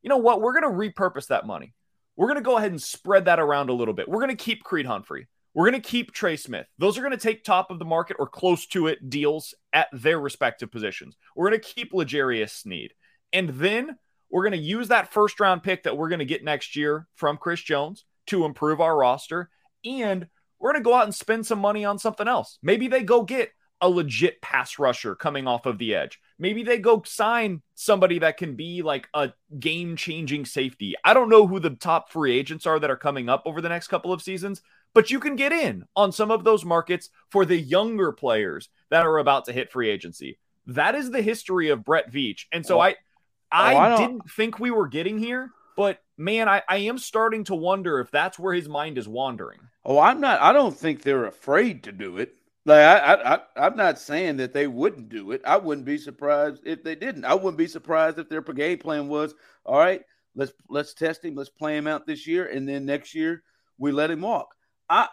[0.00, 0.40] you know what?
[0.40, 1.74] We're going to repurpose that money.
[2.16, 4.08] We're going to go ahead and spread that around a little bit.
[4.08, 5.28] We're going to keep Creed Humphrey.
[5.52, 6.66] We're going to keep Trey Smith.
[6.78, 9.88] Those are going to take top of the market or close to it deals at
[9.92, 11.16] their respective positions.
[11.36, 12.94] We're going to keep L'Jarius Sneed.
[13.34, 13.98] And then
[14.30, 17.06] we're going to use that first round pick that we're going to get next year
[17.16, 19.50] from Chris Jones to improve our roster.
[19.84, 20.28] And
[20.60, 22.58] we're going to go out and spend some money on something else.
[22.62, 26.18] Maybe they go get a legit pass rusher coming off of the edge.
[26.38, 30.94] Maybe they go sign somebody that can be like a game changing safety.
[31.04, 33.68] I don't know who the top free agents are that are coming up over the
[33.68, 34.62] next couple of seasons,
[34.94, 39.06] but you can get in on some of those markets for the younger players that
[39.06, 40.38] are about to hit free agency.
[40.66, 42.46] That is the history of Brett Veach.
[42.52, 42.96] And so oh, I
[43.50, 47.44] I, oh, I didn't think we were getting here, but man, I, I am starting
[47.44, 49.60] to wonder if that's where his mind is wandering.
[49.84, 52.34] Oh, I'm not I don't think they're afraid to do it.
[52.66, 55.40] Like I, I, I am not saying that they wouldn't do it.
[55.46, 57.24] I wouldn't be surprised if they didn't.
[57.24, 60.02] I wouldn't be surprised if their game plan was all right.
[60.34, 61.36] Let's let's test him.
[61.36, 63.44] Let's play him out this year, and then next year
[63.78, 64.48] we let him walk.
[64.90, 65.06] I,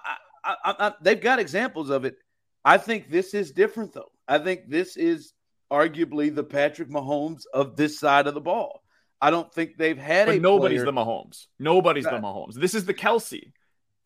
[0.43, 2.17] I, I, they've got examples of it.
[2.63, 4.11] I think this is different, though.
[4.27, 5.33] I think this is
[5.71, 8.81] arguably the Patrick Mahomes of this side of the ball.
[9.21, 10.39] I don't think they've had but a.
[10.39, 10.85] Nobody's player.
[10.85, 11.47] the Mahomes.
[11.59, 12.55] Nobody's the Mahomes.
[12.55, 13.51] This is the Kelce,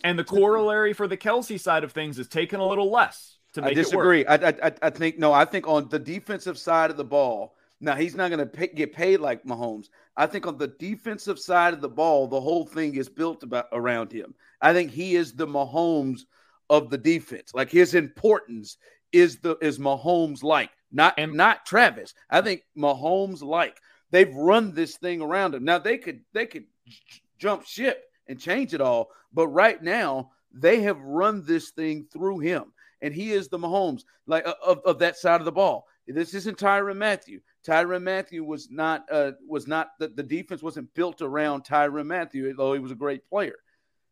[0.03, 3.61] and the corollary for the Kelce side of things is taking a little less to
[3.61, 4.25] make I disagree.
[4.25, 5.33] I, I, I think no.
[5.33, 8.93] I think on the defensive side of the ball, now he's not going to get
[8.93, 9.87] paid like Mahomes.
[10.15, 13.67] I think on the defensive side of the ball, the whole thing is built about
[13.71, 14.35] around him.
[14.61, 16.21] I think he is the Mahomes
[16.69, 17.51] of the defense.
[17.53, 18.77] Like his importance
[19.11, 22.13] is the is Mahomes like, not and not Travis.
[22.29, 23.77] I think Mahomes like.
[24.11, 25.63] They've run this thing around him.
[25.63, 30.31] Now they could they could j- jump ship and change it all, but right now
[30.51, 34.99] they have run this thing through him, and he is the Mahomes like of, of
[34.99, 35.85] that side of the ball.
[36.07, 37.39] This isn't Tyrann Mathieu.
[37.63, 42.53] Tyrann Mathieu was not uh, was not the, the defense wasn't built around Tyrann Mathieu,
[42.55, 43.57] though he was a great player.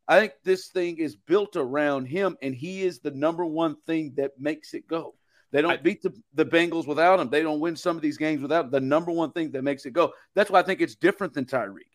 [0.07, 4.13] I think this thing is built around him, and he is the number one thing
[4.15, 5.15] that makes it go.
[5.51, 7.29] They don't I, beat the, the Bengals without him.
[7.29, 8.71] They don't win some of these games without him.
[8.71, 10.13] the number one thing that makes it go.
[10.35, 11.91] That's why I think it's different than Tyreek.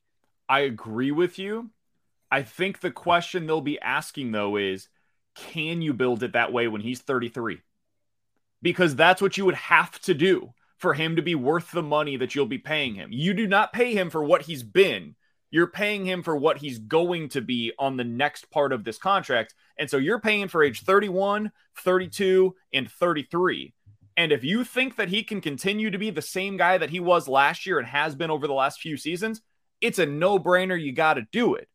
[0.49, 1.71] I agree with you.
[2.31, 4.89] I think the question they'll be asking though is,
[5.35, 7.61] can you build it that way when he's 33?
[8.63, 12.17] Because that's what you would have to do for him to be worth the money
[12.17, 13.11] that you'll be paying him.
[13.13, 15.15] You do not pay him for what he's been.
[15.53, 18.99] You're paying him for what he's going to be on the next part of this
[18.99, 19.55] contract.
[19.79, 23.75] And so you're paying for age 31, 32, and 33.
[24.17, 27.01] And if you think that he can continue to be the same guy that he
[27.01, 29.43] was last year and has been over the last few seasons,
[29.83, 30.81] it's a no brainer.
[30.81, 31.69] You got to do it.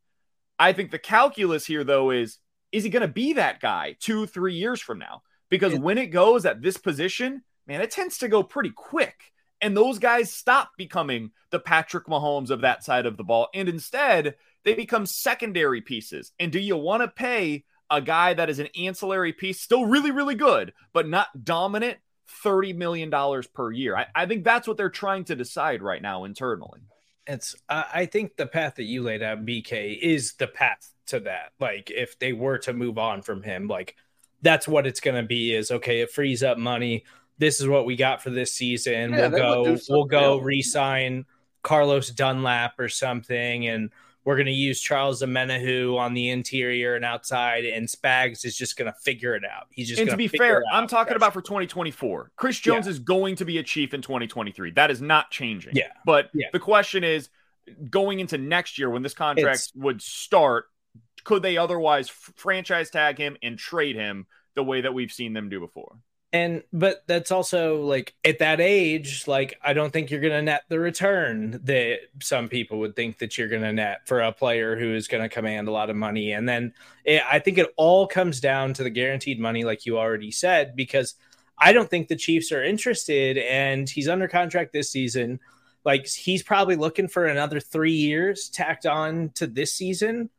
[0.58, 2.40] I think the calculus here, though, is
[2.72, 5.22] is he going to be that guy two, three years from now?
[5.50, 9.32] Because when it goes at this position, man, it tends to go pretty quick.
[9.62, 13.48] And those guys stop becoming the Patrick Mahomes of that side of the ball.
[13.54, 16.32] And instead, they become secondary pieces.
[16.40, 20.12] And do you want to pay a guy that is an ancillary piece, still really,
[20.12, 21.98] really good, but not dominant,
[22.44, 23.12] $30 million
[23.54, 23.96] per year?
[23.96, 26.82] I, I think that's what they're trying to decide right now internally.
[27.26, 31.52] It's, I think the path that you laid out, BK, is the path to that.
[31.60, 33.96] Like, if they were to move on from him, like,
[34.42, 37.04] that's what it's going to be is okay, it frees up money
[37.38, 39.12] this is what we got for this season.
[39.12, 41.26] Yeah, we'll go we'll go re-sign
[41.64, 43.92] Carlos Dunlap or something and
[44.28, 48.76] we're going to use Charles Omenihu on the interior and outside, and Spags is just
[48.76, 49.68] going to figure it out.
[49.70, 50.02] He's just.
[50.02, 52.34] And to be fair, I'm talking about for 2024.
[52.36, 52.92] Chris Jones yeah.
[52.92, 54.72] is going to be a chief in 2023.
[54.72, 55.78] That is not changing.
[55.78, 55.94] Yeah.
[56.06, 56.48] But yeah.
[56.52, 57.30] the question is,
[57.90, 60.66] going into next year when this contract it's, would start,
[61.24, 65.32] could they otherwise f- franchise tag him and trade him the way that we've seen
[65.32, 65.96] them do before?
[66.34, 70.64] And but that's also like at that age, like I don't think you're gonna net
[70.68, 74.94] the return that some people would think that you're gonna net for a player who
[74.94, 76.34] is gonna command a lot of money.
[76.34, 76.74] And then
[77.06, 80.76] it, I think it all comes down to the guaranteed money, like you already said,
[80.76, 81.16] because
[81.58, 85.40] I don't think the Chiefs are interested, and he's under contract this season.
[85.86, 90.30] Like he's probably looking for another three years tacked on to this season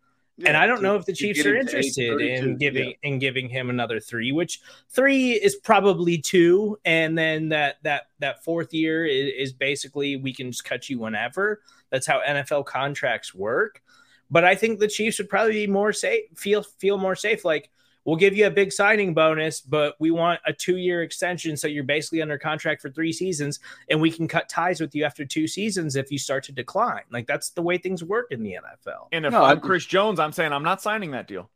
[0.47, 3.09] and I don't know if the Chiefs are interested in giving yeah.
[3.11, 8.45] in giving him another three, which three is probably two, and then that that that
[8.45, 11.61] fourth year is, is basically we can just cut you whenever.
[11.91, 13.83] That's how NFL contracts work.
[14.31, 17.45] But I think the Chiefs would probably be more safe, feel feel more safe.
[17.45, 17.71] Like
[18.05, 21.57] we'll give you a big signing bonus, but we want a two year extension.
[21.57, 25.05] So you're basically under contract for three seasons, and we can cut ties with you
[25.05, 27.03] after two seasons if you start to decline.
[27.11, 29.09] Like that's the way things work in the NFL.
[29.13, 31.51] And if no, I'm Chris Jones, I'm saying I'm not signing that deal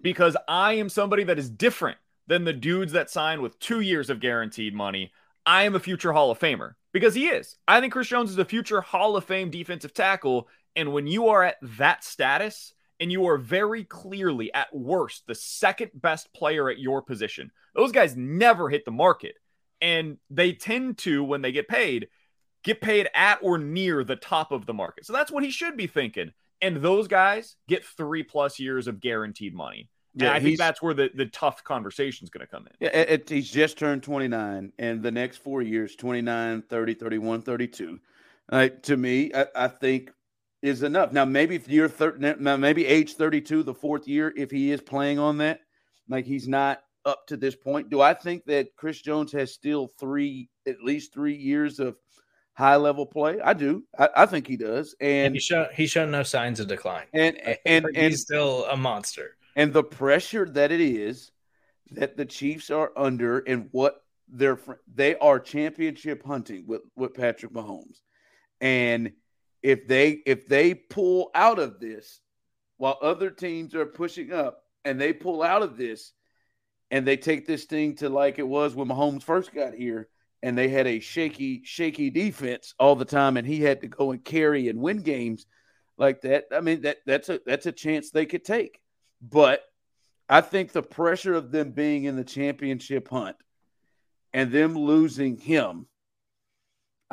[0.00, 4.10] because I am somebody that is different than the dudes that sign with two years
[4.10, 5.12] of guaranteed money.
[5.44, 7.56] I am a future Hall of Famer because he is.
[7.66, 10.48] I think Chris Jones is a future Hall of Fame defensive tackle.
[10.76, 15.34] And when you are at that status, and you are very clearly, at worst, the
[15.34, 17.50] second best player at your position.
[17.74, 19.34] Those guys never hit the market.
[19.80, 22.06] And they tend to, when they get paid,
[22.62, 25.04] get paid at or near the top of the market.
[25.04, 26.30] So that's what he should be thinking.
[26.60, 29.88] And those guys get three plus years of guaranteed money.
[30.14, 32.72] Yeah, and I think that's where the, the tough conversation is going to come in.
[32.78, 37.98] Yeah, it, he's just turned 29, and the next four years 29, 30, 31, 32.
[38.48, 40.12] Uh, to me, I, I think
[40.62, 41.12] is enough.
[41.12, 45.18] Now, maybe if you're thir- maybe age 32, the fourth year, if he is playing
[45.18, 45.60] on that,
[46.08, 47.90] like he's not up to this point.
[47.90, 51.96] Do I think that Chris Jones has still three, at least three years of
[52.54, 53.40] high level play?
[53.40, 53.84] I do.
[53.98, 54.94] I, I think he does.
[55.00, 57.06] And, and he's shown he's shown no signs of decline.
[57.12, 57.36] And
[57.66, 59.36] and, and he's still a monster.
[59.56, 61.30] And the pressure that it is
[61.90, 64.58] that the Chiefs are under and what they're
[64.92, 68.00] they are championship hunting with with Patrick Mahomes.
[68.60, 69.12] And
[69.62, 72.20] if they if they pull out of this
[72.76, 76.12] while other teams are pushing up and they pull out of this
[76.90, 80.08] and they take this thing to like it was when Mahomes first got here
[80.42, 84.10] and they had a shaky shaky defense all the time and he had to go
[84.10, 85.46] and carry and win games
[85.96, 88.80] like that I mean that that's a that's a chance they could take.
[89.20, 89.62] But
[90.28, 93.36] I think the pressure of them being in the championship hunt
[94.32, 95.86] and them losing him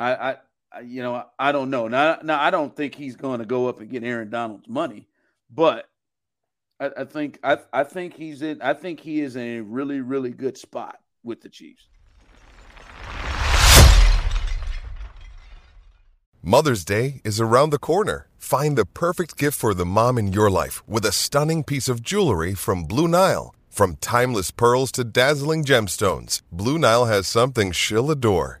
[0.00, 0.36] I, I
[0.84, 1.88] you know, I don't know.
[1.88, 5.08] Now, now I don't think he's going to go up and get Aaron Donald's money,
[5.50, 5.88] but
[6.78, 8.62] I, I, think I, I think he's in.
[8.62, 11.86] I think he is in a really really good spot with the Chiefs.
[16.42, 18.26] Mother's Day is around the corner.
[18.38, 22.02] Find the perfect gift for the mom in your life with a stunning piece of
[22.02, 23.54] jewelry from Blue Nile.
[23.68, 28.60] From timeless pearls to dazzling gemstones, Blue Nile has something she'll adore.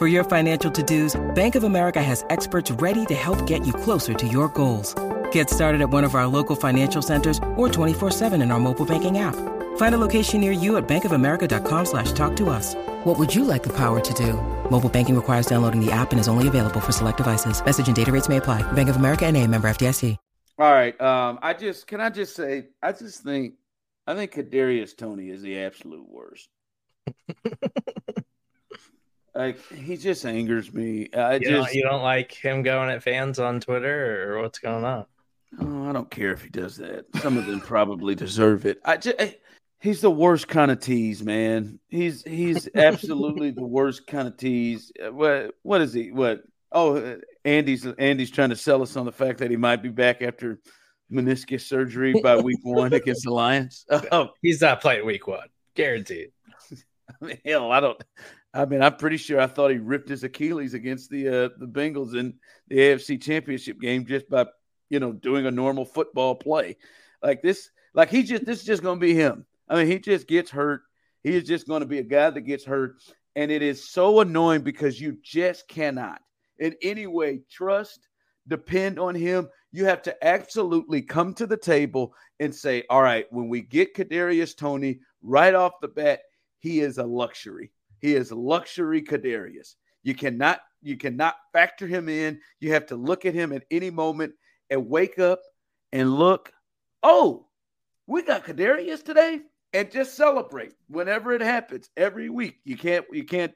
[0.00, 4.14] For your financial to-dos, Bank of America has experts ready to help get you closer
[4.14, 4.94] to your goals.
[5.30, 9.18] Get started at one of our local financial centers or 24-7 in our mobile banking
[9.18, 9.36] app.
[9.76, 12.74] Find a location near you at bankofamerica.com slash talk to us.
[13.04, 14.40] What would you like the power to do?
[14.70, 17.62] Mobile banking requires downloading the app and is only available for select devices.
[17.62, 18.62] Message and data rates may apply.
[18.72, 20.16] Bank of America and a member FDIC.
[20.58, 20.98] All right.
[20.98, 23.56] Um, I just, can I just say, I just think,
[24.06, 26.48] I think Kadarius Toney is the absolute worst.
[29.40, 31.08] Like he just angers me.
[31.16, 34.58] I you just don't, you don't like him going at fans on Twitter or what's
[34.58, 35.06] going on?
[35.58, 37.06] Oh, I don't care if he does that.
[37.20, 38.80] Some of them probably deserve it.
[38.84, 39.16] I just
[39.80, 41.80] he's the worst kind of tease, man.
[41.88, 44.92] He's he's absolutely the worst kind of tease.
[45.02, 46.12] Uh, what what is he?
[46.12, 46.42] What?
[46.70, 49.88] Oh, uh, Andy's Andy's trying to sell us on the fact that he might be
[49.88, 50.60] back after
[51.10, 53.86] meniscus surgery by week one against the Lions.
[54.12, 56.30] Oh, he's not playing week one, guaranteed.
[56.70, 56.76] I
[57.24, 58.00] mean, hell, I don't.
[58.52, 61.66] I mean, I'm pretty sure I thought he ripped his Achilles against the uh, the
[61.66, 62.34] Bengals in
[62.68, 64.46] the AFC Championship game just by
[64.88, 66.76] you know doing a normal football play.
[67.22, 69.46] Like this, like he just this is just going to be him.
[69.68, 70.82] I mean, he just gets hurt.
[71.22, 72.96] He is just going to be a guy that gets hurt,
[73.36, 76.20] and it is so annoying because you just cannot
[76.58, 78.08] in any way trust,
[78.48, 79.48] depend on him.
[79.70, 83.94] You have to absolutely come to the table and say, "All right, when we get
[83.94, 86.22] Kadarius Toney right off the bat,
[86.58, 87.70] he is a luxury."
[88.00, 89.74] He is luxury Kadarius.
[90.02, 92.40] You cannot you cannot factor him in.
[92.58, 94.32] You have to look at him at any moment
[94.70, 95.40] and wake up
[95.92, 96.52] and look.
[97.02, 97.46] Oh,
[98.06, 99.40] we got Kadarius today,
[99.72, 102.60] and just celebrate whenever it happens every week.
[102.64, 103.52] You can't you can't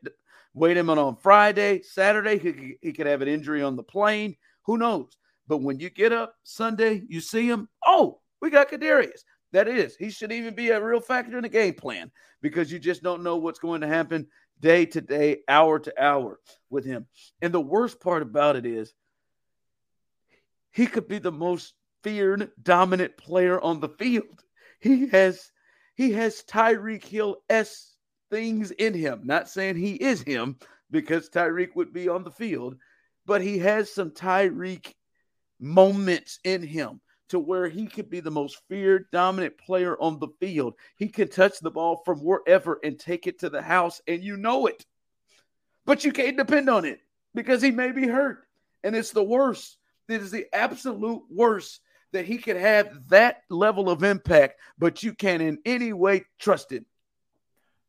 [0.52, 2.38] wait him on Friday, Saturday.
[2.38, 4.36] He, he could have an injury on the plane.
[4.66, 5.16] Who knows?
[5.46, 7.68] But when you get up Sunday, you see him.
[7.84, 9.22] Oh, we got Kadarius.
[9.54, 12.10] That is, he should even be a real factor in the game plan
[12.42, 14.26] because you just don't know what's going to happen
[14.58, 16.40] day to day, hour to hour
[16.70, 17.06] with him.
[17.40, 18.92] And the worst part about it is
[20.72, 24.42] he could be the most feared dominant player on the field.
[24.80, 25.52] He has
[25.94, 27.94] he has Tyreek Hill s
[28.32, 29.20] things in him.
[29.22, 30.56] Not saying he is him
[30.90, 32.74] because Tyreek would be on the field,
[33.24, 34.94] but he has some Tyreek
[35.60, 40.28] moments in him to where he could be the most feared, dominant player on the
[40.40, 40.74] field.
[40.96, 44.36] He can touch the ball from wherever and take it to the house, and you
[44.36, 44.84] know it.
[45.86, 47.00] But you can't depend on it
[47.34, 48.44] because he may be hurt.
[48.82, 49.78] And it's the worst.
[50.08, 51.80] It is the absolute worst
[52.12, 56.72] that he could have that level of impact, but you can in any way trust
[56.72, 56.84] it.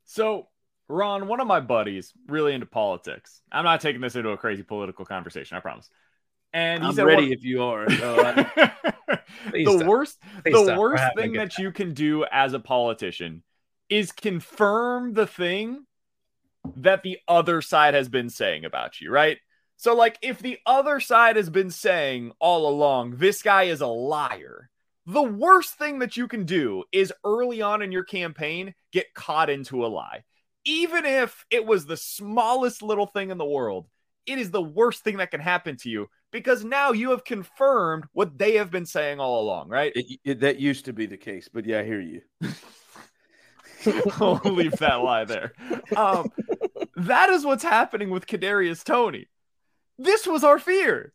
[0.06, 0.48] So,
[0.88, 3.42] Ron, one of my buddies, really into politics.
[3.52, 5.90] I'm not taking this into a crazy political conversation, I promise.
[6.56, 7.84] And he's ready if you are.
[7.84, 8.46] Uh,
[9.52, 11.66] the worst, the worst thing that time.
[11.66, 13.44] you can do as a politician
[13.90, 15.86] is confirm the thing
[16.78, 19.38] that the other side has been saying about you, right?
[19.76, 23.88] So, like, if the other side has been saying all along, this guy is a
[23.88, 24.70] liar,
[25.06, 29.50] the worst thing that you can do is early on in your campaign get caught
[29.50, 30.24] into a lie.
[30.64, 33.88] Even if it was the smallest little thing in the world,
[34.26, 38.04] it is the worst thing that can happen to you because now you have confirmed
[38.12, 39.94] what they have been saying all along, right?
[39.96, 42.22] It, it, that used to be the case, but yeah, I hear you.
[44.20, 45.54] I'll leave that lie there.
[45.96, 46.30] Um,
[46.98, 49.30] that is what's happening with Kadarius Toney.
[49.98, 51.14] This was our fear.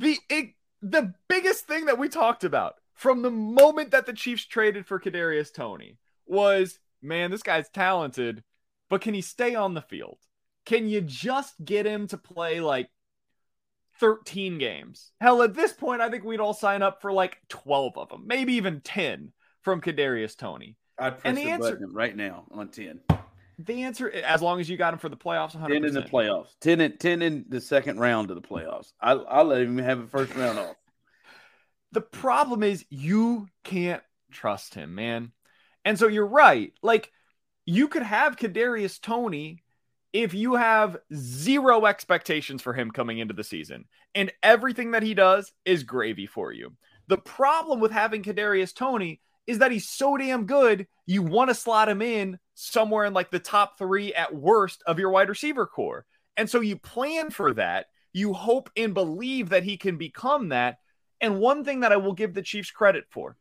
[0.00, 0.50] The it,
[0.82, 5.00] the biggest thing that we talked about from the moment that the Chiefs traded for
[5.00, 5.96] Kadarius Toney
[6.26, 8.44] was, man, this guy's talented,
[8.90, 10.18] but can he stay on the field?
[10.66, 12.90] Can you just get him to play like
[14.00, 15.10] 13 games?
[15.20, 18.24] Hell, at this point, I think we'd all sign up for like 12 of them,
[18.26, 19.32] maybe even 10
[19.62, 20.76] from Kadarius Toney.
[20.98, 23.00] I'd press the, the answer, button right now on 10.
[23.60, 25.68] The answer, as long as you got him for the playoffs, 100%.
[25.68, 28.92] 10 in the playoffs, 10 in, 10 in the second round of the playoffs.
[29.00, 30.74] I, I'll let him have a first round off.
[31.90, 35.32] The problem is you can't trust him, man.
[35.86, 36.74] And so you're right.
[36.82, 37.10] Like,
[37.64, 39.62] you could have Kadarius Toney
[40.12, 43.84] if you have zero expectations for him coming into the season
[44.14, 46.72] and everything that he does is gravy for you.
[47.08, 51.54] The problem with having Kadarius Toney is that he's so damn good, you want to
[51.54, 55.66] slot him in somewhere in like the top 3 at worst of your wide receiver
[55.66, 56.04] core.
[56.36, 57.86] And so you plan for that.
[58.12, 60.78] You hope and believe that he can become that.
[61.20, 63.36] And one thing that I will give the Chiefs credit for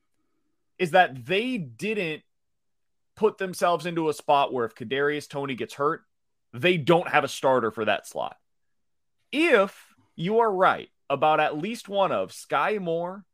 [0.79, 2.23] is that they didn't
[3.15, 6.03] put themselves into a spot where if Kadarius Toney gets hurt,
[6.53, 8.37] they don't have a starter for that slot.
[9.31, 13.25] If you are right about at least one of Sky Moore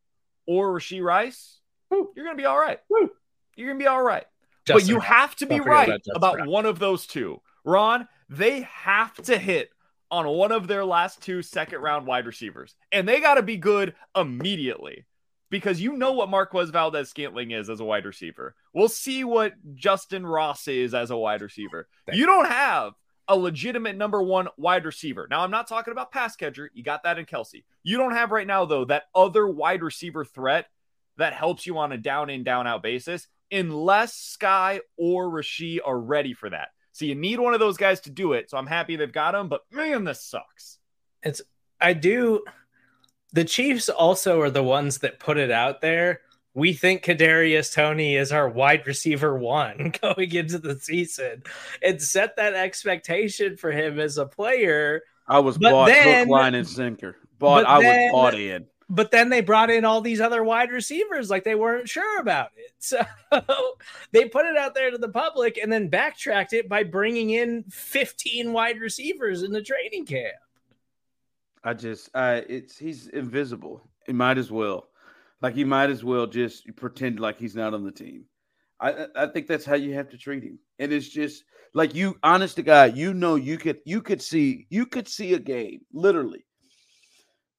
[0.45, 1.59] or Rashee Rice,
[1.89, 2.11] Woo.
[2.15, 2.79] you're going to be all right.
[2.89, 3.09] Woo.
[3.55, 4.25] You're going to be all right.
[4.65, 7.41] Justin, but you have to be right about, about one of those two.
[7.65, 9.69] Ron, they have to hit
[10.09, 13.57] on one of their last two second round wide receivers, and they got to be
[13.57, 15.05] good immediately
[15.49, 18.55] because you know what Marquez Valdes-Scantling is as a wide receiver.
[18.73, 21.87] We'll see what Justyn Ross is as a wide receiver.
[22.11, 22.93] You don't have
[23.27, 25.27] a legitimate number one wide receiver.
[25.29, 26.69] Now, I'm not talking about pass catcher.
[26.73, 27.63] You got that in Kelce.
[27.83, 30.67] You don't have right now, though, that other wide receiver threat
[31.17, 35.99] that helps you on a down in, down out basis, unless Sky or Rashee are
[35.99, 36.69] ready for that.
[36.91, 38.49] So you need one of those guys to do it.
[38.49, 40.79] So I'm happy they've got him, but man, this sucks.
[41.21, 41.41] It's
[41.81, 42.43] I do
[43.33, 46.21] the Chiefs also are the ones that put it out there.
[46.55, 51.43] We think Kadarius Toney is our wide receiver one going into the season
[51.81, 55.01] and set that expectation for him as a player.
[55.27, 57.17] I was but bought then, hook, line, and sinker.
[57.39, 58.67] Bought, I then, was bought in.
[58.89, 62.51] But then they brought in all these other wide receivers like they weren't sure about
[62.55, 62.71] it.
[62.83, 63.01] So
[64.11, 67.63] they put it out there to the public and then backtracked it by bringing in
[67.69, 70.35] 15 wide receivers in the training camp.
[71.63, 73.81] I just, I it's he's invisible.
[74.05, 74.89] He might as well,
[75.43, 78.23] like he might as well just pretend like he's not on the team.
[78.79, 80.57] I I think that's how you have to treat him.
[80.79, 81.43] And it's just
[81.75, 85.33] like you, honest to God, you know, you could you could see you could see
[85.33, 86.45] a game literally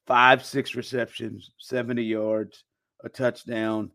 [0.07, 2.65] five six receptions, seventy yards,
[3.05, 3.91] a touchdown,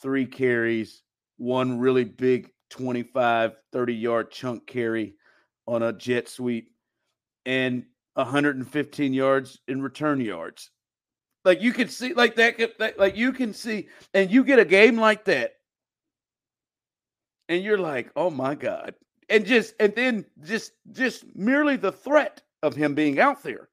[0.00, 1.02] three carries,
[1.38, 5.14] one really big 25, 30 yard chunk carry
[5.66, 6.70] on a jet sweep,
[7.46, 10.70] and 115 yards in return yards.
[11.44, 14.64] Like you can see, like that, that, like you can see, and you get a
[14.64, 15.54] game like that,
[17.48, 18.94] and you're like, oh my God.
[19.30, 23.68] And just, and then just, just merely the threat of him being out there.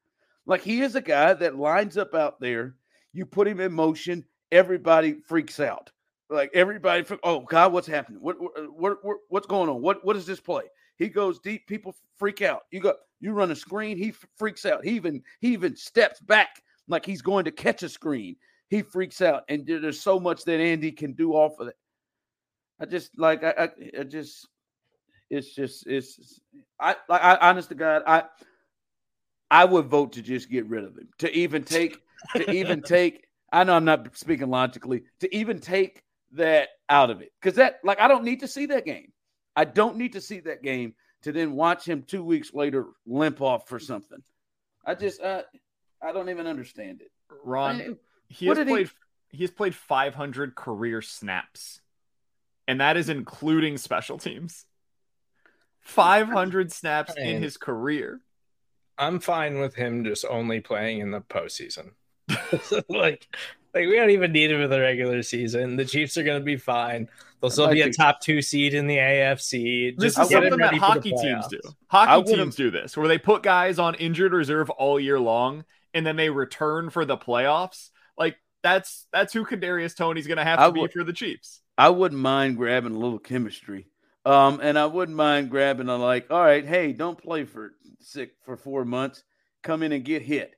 [0.46, 2.76] Like he is a guy that lines up out there.
[3.14, 5.92] You put him in motion, everybody freaks out.
[6.30, 8.20] Like everybody, oh God, what's happening?
[8.22, 9.82] What, uh, what, what, what's going on?
[9.82, 10.64] What, what is this play?
[10.98, 11.68] He goes deep.
[11.68, 12.64] People freak out.
[12.72, 13.98] You go, you run a screen.
[13.98, 14.84] He freaks out.
[14.84, 18.36] He even he even steps back like he's going to catch a screen.
[18.70, 21.78] He freaks out, and there's so much that Andy can do off of it.
[22.80, 23.70] I just like I, I,
[24.02, 24.48] I just
[25.30, 26.42] it's just it's
[26.80, 28.24] I like I honest to God I
[29.50, 32.02] I would vote to just get rid of him to even take
[32.36, 37.22] to even take I know I'm not speaking logically to even take that out of
[37.22, 39.12] it because that like I don't need to see that game.
[39.56, 43.42] I don't need to see that game to then watch him two weeks later limp
[43.42, 44.22] off for something.
[44.86, 45.44] I just uh,
[46.06, 47.12] I don't even understand it.
[47.44, 47.90] Ron, I,
[48.28, 48.90] he has played
[49.32, 49.38] he...
[49.38, 51.82] he has played 500 career snaps,
[52.68, 54.66] and that is including special teams.
[55.82, 58.20] 500 snaps in his career.
[58.98, 61.92] I'm fine with him just only playing in the postseason.
[62.90, 63.28] like,
[63.74, 65.76] like we don't even need him in the regular season.
[65.76, 67.08] The Chiefs are going to be fine.
[67.40, 69.92] They'll still be a top two seed in the AFC.
[69.92, 71.60] Just this is something that hockey teams do.
[71.88, 75.66] Hockey teams do this, where they put guys on injured reserve all year long,
[75.96, 77.90] and then they return for the playoffs.
[78.18, 81.62] Like that's that's who Kadarius Toney's going to have to be for the Chiefs.
[81.78, 83.88] I wouldn't mind grabbing a little chemistry,
[84.26, 88.34] um, and I wouldn't mind grabbing a like, all right, hey, don't play for sick
[88.44, 89.24] for four months.
[89.64, 90.54] Come in and get hit.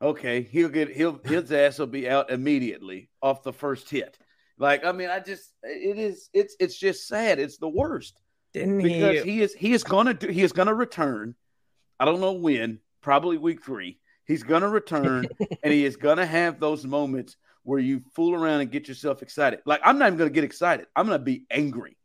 [0.00, 4.16] Okay, he'll get he'll his ass will be out immediately off the first hit.
[4.58, 7.38] Like, I mean, I just it is it's it's just sad.
[7.38, 8.20] It's the worst.
[8.52, 9.32] Didn't because he?
[9.32, 11.34] he is he is gonna do he is gonna return.
[11.98, 13.98] I don't know when, probably week three.
[14.26, 15.26] He's gonna return
[15.62, 19.60] and he is gonna have those moments where you fool around and get yourself excited.
[19.66, 20.86] Like I'm not even gonna get excited.
[20.94, 21.96] I'm gonna be angry.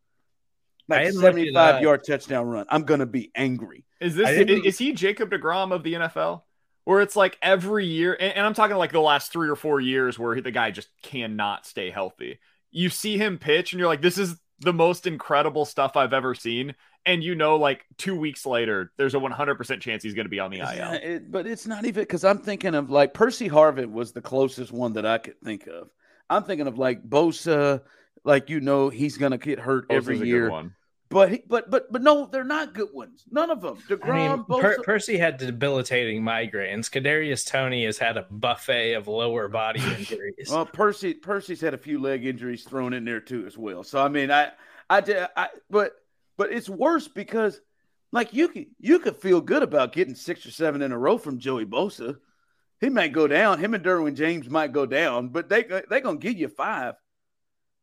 [0.88, 2.66] Like 75 yard touchdown run.
[2.70, 3.86] I'm gonna be angry.
[4.00, 6.42] Is this is, is he Jacob DeGrom of the NFL?
[6.84, 9.80] where it's like every year, and, and I'm talking like the last three or four
[9.80, 12.40] years where the guy just cannot stay healthy.
[12.72, 16.36] You see him pitch, and you're like, this is the most incredible stuff I've ever
[16.36, 16.76] seen.
[17.06, 20.40] And you know, like two weeks later, there's a 100% chance he's going to be
[20.40, 20.76] on the IL.
[20.76, 24.22] Yeah, it, but it's not even because I'm thinking of like Percy Harvin was the
[24.22, 25.90] closest one that I could think of.
[26.30, 27.82] I'm thinking of like Bosa,
[28.24, 30.72] like you know, he's going to get hurt Bosa's every year.
[31.12, 33.26] But but but but no, they're not good ones.
[33.30, 33.76] None of them.
[33.90, 36.90] Degrom, I mean, per- Percy had debilitating migraines.
[36.90, 40.48] Kadarius Tony has had a buffet of lower body injuries.
[40.50, 43.84] well, Percy Percy's had a few leg injuries thrown in there too as well.
[43.84, 44.52] So I mean, I
[44.90, 46.01] I did I but
[46.42, 47.62] but it's worse because
[48.12, 51.20] like you could you could feel good about getting six or seven in a row
[51.20, 52.18] from Joey Bosa.
[52.80, 53.60] He might go down.
[53.60, 56.96] Him and Derwin James might go down, but they they gonna give you five.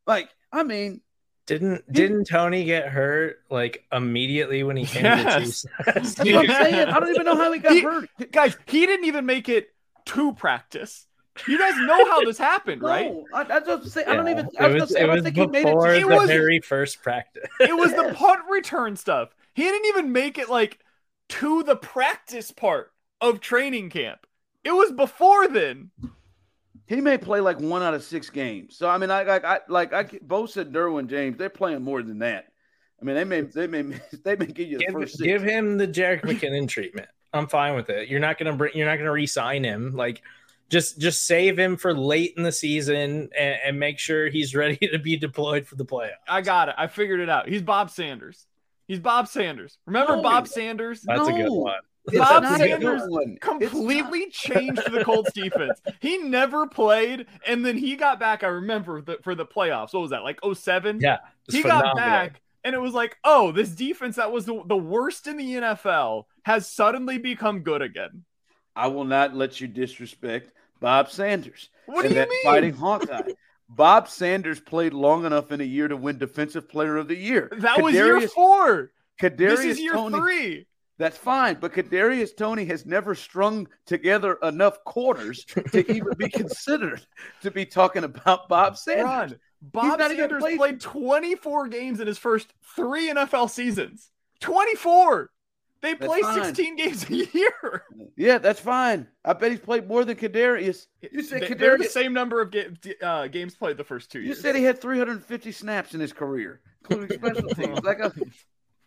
[0.09, 1.03] Like I mean,
[1.47, 5.63] didn't didn't Toney get hurt like immediately when he came yes.
[5.63, 6.19] to the Chiefs?
[6.21, 6.89] I'm saying.
[6.89, 8.09] I don't even know how he got he, hurt.
[8.33, 9.69] Guys, he didn't even make it
[10.07, 11.07] to practice.
[11.47, 13.13] You guys know how this happened, no, right?
[13.33, 14.13] I, I was say, yeah.
[14.13, 14.49] I don't even.
[14.59, 15.73] I was, was say, I don't think he made it.
[15.73, 17.49] To, it the was, very first practice.
[17.61, 19.35] it was the punt return stuff.
[19.55, 20.79] He didn't even make it like
[21.31, 24.27] to the practice part of training camp.
[24.65, 25.91] It was before then.
[26.87, 28.77] He may play like one out of six games.
[28.77, 31.37] So I mean, I like I like I both said Derwin James.
[31.37, 32.47] They're playing more than that.
[33.01, 33.83] I mean, they may they may
[34.25, 35.19] they may give you the give, first.
[35.19, 35.25] Six.
[35.25, 37.09] Give him the Jerick McKinnon treatment.
[37.33, 38.09] I'm fine with it.
[38.09, 38.75] You're not gonna bring.
[38.75, 39.95] You're not gonna re-sign him.
[39.95, 40.23] Like,
[40.69, 44.77] just just save him for late in the season and, and make sure he's ready
[44.89, 46.17] to be deployed for the playoffs.
[46.29, 46.75] I got it.
[46.79, 47.49] I figured it out.
[47.49, 48.47] He's Bob Sanders.
[48.87, 49.79] He's Bob Sanders.
[49.87, 51.03] Remember no, Bob Sanders?
[51.03, 51.35] That's no.
[51.35, 51.81] a good one.
[52.17, 53.03] Bob Sanders
[53.41, 55.81] completely changed the Colts defense.
[56.01, 58.43] He never played, and then he got back.
[58.43, 59.93] I remember the, for the playoffs.
[59.93, 61.01] What was that, like 07?
[61.01, 61.19] Yeah.
[61.51, 61.95] He phenomenal.
[61.95, 65.37] got back, and it was like, oh, this defense that was the, the worst in
[65.37, 68.25] the NFL has suddenly become good again.
[68.79, 71.69] I will not let you disrespect Bob Sanders.
[71.87, 72.45] What do you that mean?
[72.45, 73.33] Fighting Hawkeye.
[73.69, 77.51] Bob Sanders played long enough in a year to win Defensive Player of the Year.
[77.59, 78.93] That Kadarius, was year four.
[79.21, 80.67] Kadarius this is year Toney, three.
[80.97, 87.05] That's fine, but Kadarius Toney has never strung together enough quarters to even be considered
[87.43, 89.05] to be talking about Bob Sanders.
[89.05, 90.57] Ron, Bob Sanders played.
[90.57, 94.11] played 24 games in his first three NFL seasons.
[94.41, 95.31] 24.
[95.81, 96.45] They that's play fine.
[96.45, 97.85] 16 games a year.
[98.17, 99.07] Yeah, that's fine.
[99.25, 100.87] I bet he's played more than Kadarius.
[101.13, 101.79] You said they, Kadarius.
[101.79, 102.69] the same number of ga-
[103.01, 104.39] uh, games played the first two you years.
[104.39, 107.81] You said he had 350 snaps in his career, including special teams.
[107.85, 108.13] Like a,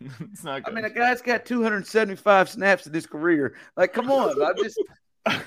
[0.00, 0.64] it's not.
[0.64, 0.72] Good.
[0.72, 3.54] I mean, a guy's got 275 snaps in his career.
[3.76, 4.78] Like, come on, I just.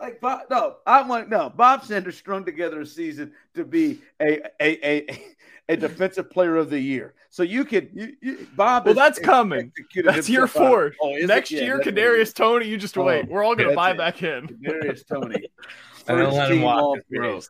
[0.00, 1.50] Like Bob, no, I want no.
[1.50, 5.22] Bob Sanders strung together a season to be a a a,
[5.70, 7.14] a defensive player of the year.
[7.30, 8.86] So you could, you, you, Bob.
[8.86, 9.72] Well, that's coming.
[10.04, 10.92] That's year four.
[11.00, 12.66] Oh, Next yeah, year, Kadarius Toney.
[12.66, 13.26] You just oh, wait.
[13.28, 13.98] Oh, We're all gonna buy it.
[13.98, 14.48] back in.
[14.48, 15.48] Kadarius Toney,
[16.04, 17.40] first team All Pro.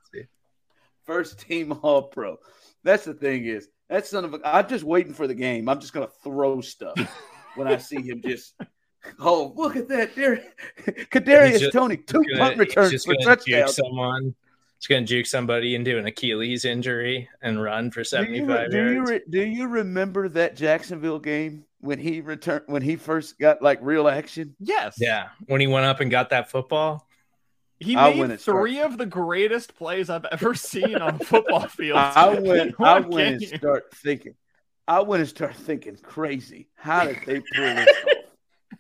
[1.04, 2.36] First team All Pro.
[2.84, 4.40] That's the thing is that son of a.
[4.44, 5.68] I'm just waiting for the game.
[5.68, 6.98] I'm just gonna throw stuff
[7.54, 8.54] when I see him just
[9.18, 10.14] Oh, look at that!
[10.14, 10.42] There,
[11.10, 13.76] Kadarius just, Toney, two punt returns for touchdowns.
[13.76, 14.34] Someone,
[14.80, 18.92] it's going to juke somebody into an Achilles injury and run for seventy-five do you,
[18.94, 19.10] yards.
[19.10, 23.60] Do you, do you remember that Jacksonville game when he returned when he first got
[23.60, 24.56] like real action?
[24.58, 24.96] Yes.
[24.98, 27.06] Yeah, when he went up and got that football.
[27.78, 31.98] He made three of the greatest plays I've ever seen on the football field.
[31.98, 34.34] I went, I went and start thinking.
[34.88, 36.70] I went and start thinking crazy.
[36.74, 38.78] How did they pull this off?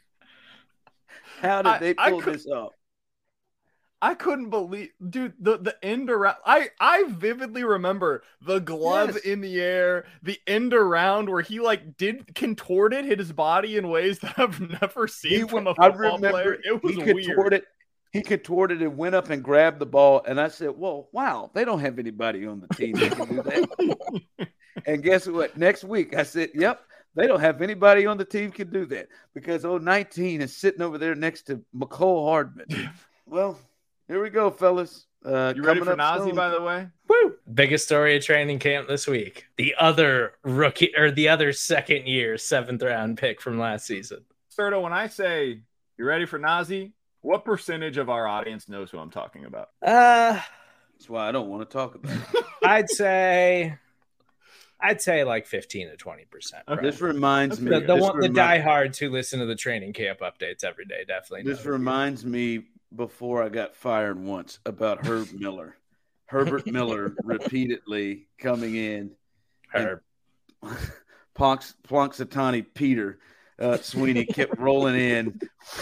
[1.42, 2.72] How did I, they pull could, this up?
[4.02, 5.34] I couldn't believe, dude.
[5.38, 6.36] The the end around.
[6.46, 9.24] I I vividly remember the glove yes.
[9.24, 13.88] in the air, the end around where he like did contorted hit his body in
[13.88, 16.58] ways that I've never seen he from a football player.
[16.64, 17.62] It was he weird.
[18.12, 21.64] He contorted and went up and grabbed the ball, and I said, "Well, wow, they
[21.64, 24.48] don't have anybody on the team that can do that."
[24.86, 25.56] and guess what?
[25.56, 26.80] Next week, I said, "Yep,
[27.14, 30.98] they don't have anybody on the team can do that because 19 is sitting over
[30.98, 32.90] there next to Mecole Hardman.
[33.26, 33.58] well,
[34.10, 35.06] here we go, fellas.
[35.24, 36.88] Uh, you ready for Nazeeh, by the way?
[37.08, 37.36] Woo!
[37.54, 39.46] Biggest story of training camp this week.
[39.56, 44.24] The other rookie or the other second year seventh round pick from last season.
[44.56, 45.60] Serda, when I say
[45.96, 46.90] you ready for Nazeeh,
[47.20, 49.68] what percentage of our audience knows who I'm talking about?
[49.80, 50.40] Uh,
[50.92, 52.44] that's why I don't want to talk about it.
[52.64, 53.78] I'd say
[54.80, 56.64] I'd say like 15 to 20 percent.
[56.66, 56.82] Okay.
[56.82, 60.18] This reminds me the, the, one, remi- the diehards who listen to the training camp
[60.20, 61.48] updates every day definitely.
[61.48, 62.64] This reminds me
[62.94, 65.76] before I got fired once about Herb Miller.
[66.26, 69.12] Herbert Miller repeatedly coming in.
[69.72, 70.00] Herb.
[71.36, 73.18] Plonks, Punxsutawney Peter
[73.60, 75.40] uh, Sweeney kept rolling in.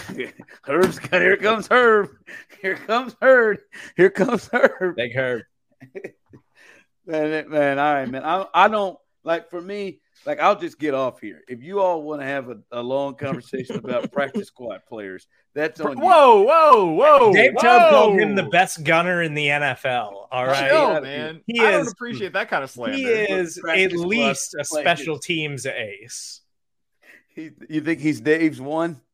[0.63, 2.09] Herb's got here comes Herb.
[2.61, 3.59] Here comes Herb.
[3.95, 4.95] Here comes Herb.
[4.95, 5.43] Big Herb.
[7.05, 8.23] Man, man, all right, man.
[8.23, 10.01] I, I don't like for me.
[10.25, 11.41] Like I'll just get off here.
[11.47, 15.79] If you all want to have a, a long conversation about practice squad players, that's
[15.79, 15.97] on.
[15.97, 16.47] Whoa, you.
[16.47, 17.33] whoa, whoa!
[17.33, 20.27] Dave Toub called him the best gunner in the NFL.
[20.31, 21.41] All right, Chill, man.
[21.47, 22.97] He I is, don't appreciate that kind of slander.
[22.97, 26.41] He is at least a special teams ace.
[27.29, 29.01] He, you think he's Dave's one?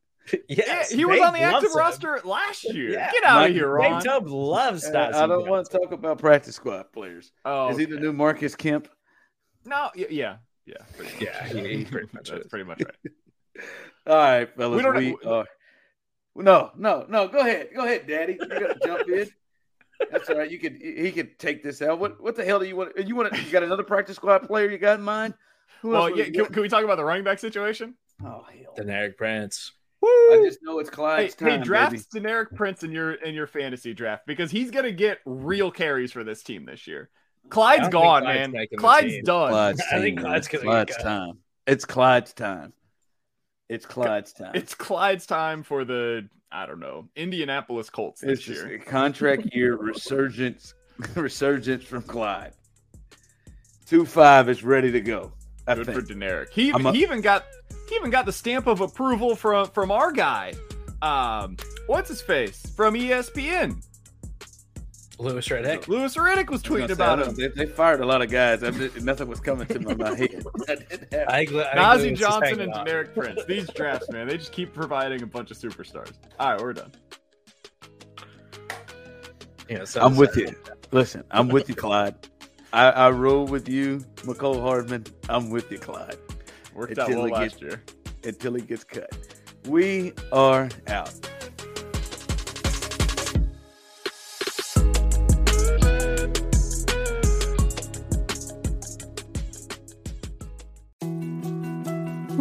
[0.50, 1.78] Yes, yeah, he was on the active him.
[1.78, 2.90] roster last year.
[2.90, 3.12] Yeah.
[3.12, 3.94] Get out Mike, of here, Ron.
[3.94, 5.14] Dave Toub loves uh, that.
[5.14, 7.32] I don't want to talk about practice squad players.
[7.46, 7.86] Oh, is okay.
[7.86, 8.88] he the new Marcus Kemp?
[9.66, 11.48] No, yeah, yeah, yeah, yeah.
[11.48, 13.64] He, he pretty much that's pretty much right.
[14.08, 14.78] All right, fellas.
[14.78, 14.96] We don't.
[14.96, 15.44] We, uh,
[16.36, 17.28] no, no, no.
[17.28, 18.38] Go ahead, go ahead, Daddy.
[18.40, 19.30] You got to jump in.
[20.12, 20.52] That's all right.
[20.52, 20.82] You could.
[20.82, 22.00] He could take this out.
[22.00, 22.22] What?
[22.22, 22.92] What the hell do you want?
[22.98, 23.34] You want?
[23.34, 25.34] You got another practice squad player you got in mind?
[25.82, 26.26] Who well, yeah.
[26.26, 27.96] Can, can, we talk about the running back situation?
[28.24, 28.76] Oh hell.
[28.78, 29.72] Deneric Prince.
[30.04, 31.60] I just know it's Clyde's hey, time.
[31.60, 32.28] Hey, draft baby.
[32.28, 36.24] Deneric Prince in your in your fantasy draft because he's gonna get real carries for
[36.24, 37.10] this team this year.
[37.50, 38.68] Clyde's gone, Clyde's man.
[38.78, 39.50] Clyde's done.
[39.50, 41.38] Clyde's I think Clyde's, Clyde's time.
[41.68, 42.74] It's Clyde's time.
[43.70, 44.52] It's Clyde's time.
[44.54, 48.80] It's Clyde's time for the I don't know Indianapolis Colts this it's year.
[48.86, 50.74] contract year resurgence,
[51.16, 52.54] resurgence from Clyde.
[53.86, 55.32] Two five is ready to go.
[55.68, 56.00] I Good think.
[56.00, 56.52] for Deneric.
[56.52, 57.46] He, a, he even got
[57.90, 60.54] he even got the stamp of approval from from our guy.
[61.02, 63.84] Um, what's his face from ESPN?
[65.18, 65.88] Louis Riddick.
[65.88, 67.36] Louis Riddick was tweeting was about him.
[67.36, 68.62] They, they, fired a lot of guys.
[69.02, 70.46] nothing was coming to my, my head.
[71.30, 73.46] I, I Nazeeh Johnson and Deneric Prince.
[73.46, 76.14] These drafts, man, they just keep providing a bunch of superstars.
[76.40, 76.92] All right, we're done.
[79.70, 80.54] Yeah, so I'm with you.
[80.92, 82.16] Listen, I'm with you, Clyde.
[82.74, 85.06] I, I roll with you, Mecole Hardman.
[85.30, 86.18] I'm with you, Clyde.
[86.74, 87.84] Worked out well last gets, year.
[88.26, 89.10] Until he gets cut.
[89.66, 91.35] We are out.